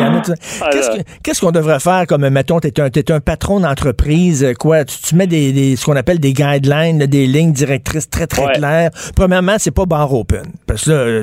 [0.61, 0.71] Ah,
[1.23, 4.85] qu'est-ce qu'on devrait faire comme, mettons, tu es, un patron d'entreprise, euh, quoi?
[4.85, 8.91] Tu, mets des, ce qu'on appelle des guidelines, des lignes directrices très, très claires.
[9.15, 10.45] Premièrement, c'est pas bar open.
[10.67, 11.23] Parce que là, euh,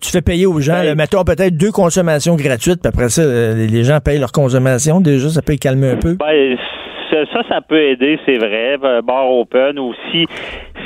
[0.00, 3.66] tu fais payer aux gens, ben, mettons peut-être deux consommations gratuites, puis après ça, euh,
[3.66, 5.00] les gens payent leur consommation.
[5.00, 6.14] Déjà, ça peut calmer un peu.
[6.14, 6.56] Ben,
[7.10, 8.76] ça, ça peut aider, c'est vrai.
[9.02, 10.26] Bar open ou si,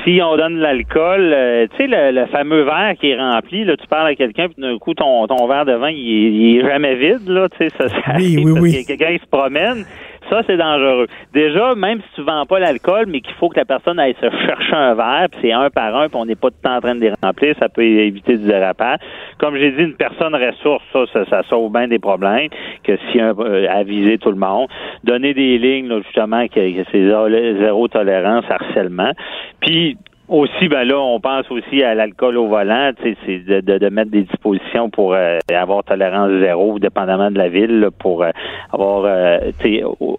[0.04, 3.76] si on donne de l'alcool, euh, tu sais, le, fameux verre qui est rempli, là,
[3.76, 6.94] tu parles à quelqu'un, puis d'un coup, ton, ton verre de vin, il, est jamais
[6.96, 8.84] vide, là, tu sais, ça, ça oui, oui, oui.
[8.86, 9.84] quelqu'un se promène.
[10.32, 11.08] Ça, c'est dangereux.
[11.34, 14.30] Déjà, même si tu vends pas l'alcool, mais qu'il faut que la personne aille se
[14.46, 16.76] chercher un verre, puis c'est un par un, puis on n'est pas tout le temps
[16.76, 19.00] en train de les remplir, ça peut éviter du dérapage.
[19.36, 22.48] Comme j'ai dit, une personne ressource, ça, ça, sauve bien des problèmes
[22.82, 24.68] que si un euh, aviser tout le monde.
[25.04, 29.12] Donner des lignes, là, justement, que, que c'est zéro tolérance, harcèlement.
[29.60, 29.98] Puis
[30.32, 34.10] aussi, ben là, on pense aussi à l'alcool au volant, c'est de, de, de, mettre
[34.10, 38.30] des dispositions pour euh, avoir tolérance zéro, dépendamment de la ville, pour euh,
[38.72, 39.38] avoir, euh,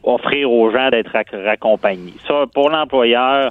[0.03, 1.11] offrir aux gens d'être
[1.45, 2.13] raccompagnés.
[2.27, 3.49] Ça, pour l'employeur,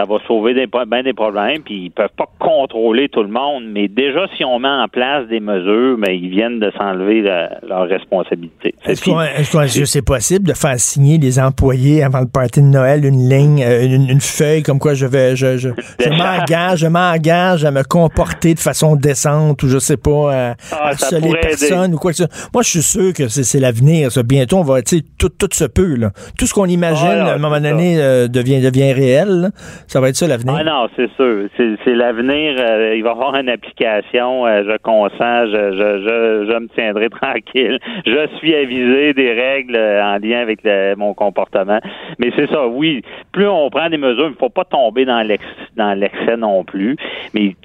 [0.00, 3.64] ça va sauver des, bien des problèmes, puis ils peuvent pas contrôler tout le monde,
[3.70, 7.22] mais déjà, si on met en place des mesures, ben, ils viennent de s'enlever
[7.68, 8.74] leur responsabilité.
[8.86, 13.28] Est-ce que c'est possible de faire signer les employés avant le party de Noël une
[13.28, 15.68] ligne, euh, une, feuille comme quoi je vais, je, je,
[16.08, 20.88] m'engage, je m'engage à me comporter de façon décente ou je sais pas, à ah,
[20.88, 22.50] harceler personne ou quoi que ce soit.
[22.54, 24.10] Moi, je suis sûr que c'est l'avenir.
[24.24, 26.12] Bientôt, on va, tu sais, tout, tout se peut, là.
[26.38, 29.50] Tout ce qu'on imagine, à un moment donné, euh, devient, devient réel,
[29.90, 30.54] Ça va être ça l'avenir?
[30.56, 31.48] Ah non, c'est sûr.
[31.56, 32.54] C'est l'avenir.
[32.60, 34.46] euh, il va y avoir une application.
[34.46, 35.46] euh, je consens.
[35.46, 37.76] Je, je, je, je me tiendrai tranquille.
[38.06, 41.80] Je suis avisé des règles euh, en lien avec le- mon comportement.
[42.20, 43.02] Mais c'est ça, oui.
[43.32, 45.42] Plus on prend des mesures, il ne faut pas tomber dans l'ex
[45.76, 46.94] dans l'excès non plus.
[47.34, 47.56] Mais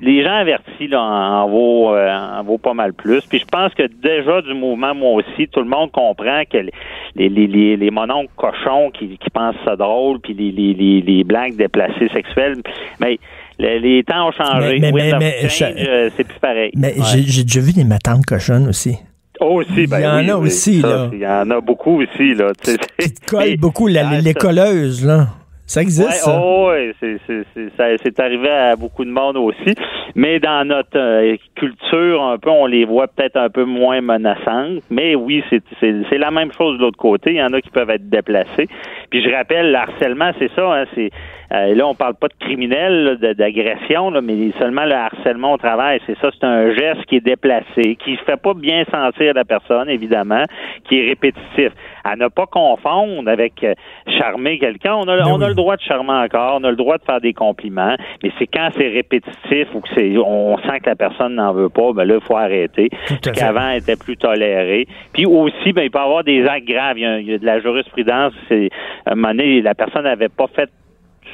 [0.00, 3.20] les gens avertis là, en, vaut euh, en vaut pas mal plus.
[3.26, 7.28] Puis je pense que déjà du mouvement, moi aussi, tout le monde comprend que les
[7.28, 7.90] les les, les
[8.36, 12.56] cochons qui, qui pensent ça drôle, puis les, les, les, les blagues déplacées sexuelles,
[13.00, 13.18] mais
[13.58, 14.78] le- les temps ont changé.
[14.80, 16.70] Mais- mais- mais- euh, c'est plus pareil.
[16.76, 17.22] Mais Ouais.
[17.26, 18.96] j'ai déjà vu des matantes cochonnes aussi.
[19.40, 21.08] Aussi, ben Il y en oui, a aussi, ça, là.
[21.12, 22.52] Il y en a beaucoup aussi, là.
[22.62, 25.26] tu te collent Mais- beaucoup, la- les colleuses, là.
[25.66, 26.40] Ça existe, Ouais, ça?
[26.44, 29.74] oh, ouais, c'est, arrivé à beaucoup de monde aussi.
[30.14, 34.82] Mais dans notre euh, culture, un peu, on les voit peut-être un peu moins menaçantes.
[34.90, 37.30] Mais oui, c'est la même chose de l'autre côté.
[37.30, 38.68] Il y en a qui peuvent être déplacés.
[39.10, 40.70] Puis je rappelle, le harcèlement, c'est ça.
[40.70, 41.10] Hein, c'est
[41.54, 46.00] euh, là, on parle pas de criminel, d'agression, mais seulement le harcèlement au travail.
[46.06, 49.88] C'est ça, c'est un geste qui est déplacé, qui fait pas bien sentir la personne,
[49.88, 50.44] évidemment,
[50.88, 51.72] qui est répétitif.
[52.04, 53.74] À ne pas confondre avec euh,
[54.18, 54.94] charmer quelqu'un.
[54.94, 55.16] On a,
[55.48, 58.46] le droit de charmer encore, on a le droit de faire des compliments, mais c'est
[58.46, 62.04] quand c'est répétitif ou que c'est, on sent que la personne n'en veut pas, ben
[62.04, 62.90] là, il faut arrêter.
[63.06, 63.32] Fait.
[63.32, 64.86] Qu'avant était plus toléré.
[65.12, 66.98] Puis aussi, ben, il peut y avoir des actes graves.
[66.98, 68.32] Il y a, il y a de la jurisprudence.
[68.48, 68.70] C'est,
[69.06, 70.70] à un moment donné, la personne n'avait pas fait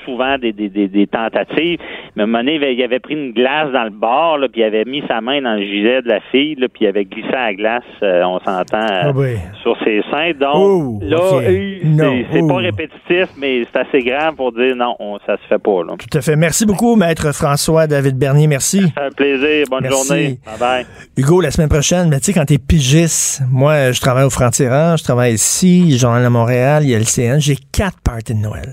[0.05, 1.78] souvent des, des, des, des tentatives.
[2.16, 3.90] Mais à un moment donné, il avait- pris une glace dans le
[4.40, 6.84] là, puis il avait mis sa main dans le gilet de la fille, là, puis
[6.84, 9.36] il avait glissé à la glace, euh, on s'entend, euh, Ah oui.
[9.62, 10.32] sur ses seins.
[10.38, 12.48] Donc, Oh, là, euh, c'est, c'est oh.
[12.48, 15.82] pas répétitif, mais c'est assez grave pour dire non, on, ça se fait pas.
[15.84, 15.94] Là.
[15.98, 16.36] Tout à fait.
[16.36, 18.46] Merci beaucoup, Maître François David Bernier.
[18.46, 18.80] Merci.
[18.96, 20.07] Un plaisir, bonne Merci.
[20.09, 20.38] journée.
[20.44, 20.86] Bye bye.
[21.16, 24.96] Hugo, la semaine prochaine, mais tu sais, quand t'es pigiste, moi, je travaille au Franc-Tireur,
[24.98, 28.40] je travaille ici, Journal à Montréal, il y a le CN, j'ai quatre parties de
[28.40, 28.68] Noël.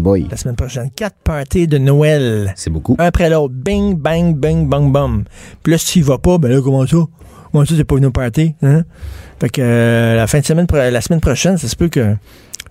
[0.00, 2.52] Boy, La semaine prochaine, quatre parties de Noël.
[2.56, 2.96] c'est beaucoup.
[2.98, 3.54] Un après l'autre.
[3.54, 5.24] Bing, bang, bing, bang, bang.
[5.62, 6.96] Puis là, si tu y vas pas, ben là, comment ça?
[7.50, 8.54] Comment ça, t'es pas venu au party?
[8.62, 8.82] Hein?
[9.40, 12.14] Fait que euh, la fin de semaine, la semaine prochaine, ça se peut que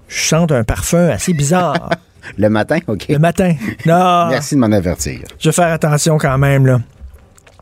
[0.08, 1.90] je chante un parfum assez bizarre.
[2.38, 3.06] Le matin, OK.
[3.08, 3.54] le matin.
[3.86, 4.28] Non.
[4.30, 5.22] Merci de m'en avertir.
[5.40, 6.82] Je vais faire attention quand même, là.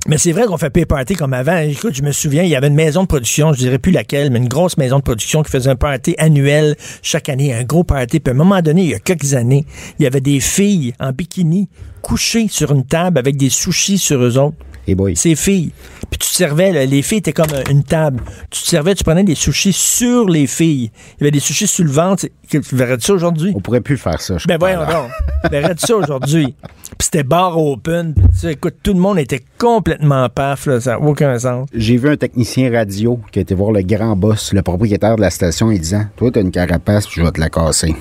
[0.08, 1.58] Mais c'est vrai qu'on fait pay party comme avant.
[1.58, 4.30] Écoute, je me souviens, il y avait une maison de production, je dirais plus laquelle,
[4.30, 7.84] mais une grosse maison de production qui faisait un party annuel chaque année, un gros
[7.84, 8.20] party.
[8.20, 9.66] Puis à un moment donné, il y a quelques années,
[9.98, 11.70] il y avait des filles en bikini
[12.04, 14.58] couchées sur une table avec des sushis sur eux autres.
[14.94, 15.16] Boy.
[15.16, 15.72] Ces filles.
[16.10, 18.24] Puis tu te servais, là, les filles étaient comme euh, une table.
[18.52, 20.92] Tu te servais, tu prenais des sushis sur les filles.
[21.18, 22.28] Il y avait des sushis sur le ventre.
[22.50, 23.54] Tu verrais ça aujourd'hui?
[23.56, 25.10] On pourrait plus faire ça, je Ben voyons donc.
[25.50, 26.56] Verrais ça aujourd'hui?
[26.98, 28.14] Puis c'était bar open.
[28.14, 30.68] Puis tu sais, écoute, tout le monde était complètement paf.
[30.68, 31.68] Là, ça n'a aucun sens.
[31.74, 35.22] J'ai vu un technicien radio qui a été voir le grand boss, le propriétaire de
[35.22, 37.96] la station, et disant Toi, t'as une carapace, puis je vais te la casser.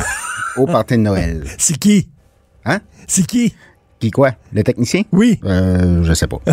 [0.56, 1.44] Au party de Noël.
[1.56, 2.08] C'est qui?
[2.64, 2.80] Hein?
[3.06, 3.54] C'est qui?
[3.98, 4.32] Qui quoi?
[4.52, 5.02] Le technicien?
[5.12, 5.40] Oui.
[5.44, 6.38] Euh, je sais pas.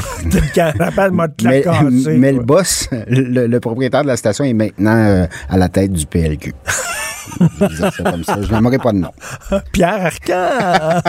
[1.44, 5.92] Mais, le boss, le, le propriétaire de la station est maintenant euh, à la tête
[5.92, 6.54] du PLQ.
[7.60, 8.38] je comme ça.
[8.42, 9.12] Je n'aimerais pas de nom.
[9.72, 11.02] Pierre Arcan!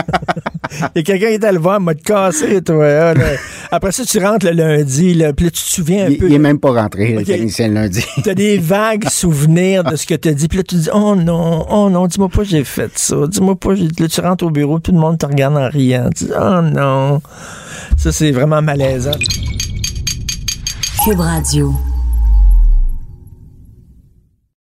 [0.95, 2.85] Il y a quelqu'un qui est allé le voir, m'a te cassé, toi.
[2.85, 3.25] hein, là.
[3.71, 6.27] Après ça, tu rentres le lundi, là, puis là, tu te souviens un Il, peu.
[6.27, 8.03] il est même pas rentré, le technicien, lundi.
[8.23, 10.47] T'as des vagues souvenirs de ce que t'as dit.
[10.47, 13.15] Puis là, tu dis, oh non, oh non, dis-moi pas que j'ai fait ça.
[13.27, 13.87] Dis-moi pas, j'ai...
[13.99, 16.09] là, tu rentres au bureau, tout le monde te regarde en riant.
[16.15, 17.21] Tu dis, oh non.
[17.97, 19.11] Ça, c'est vraiment malaisant.
[21.05, 21.73] Cube Radio.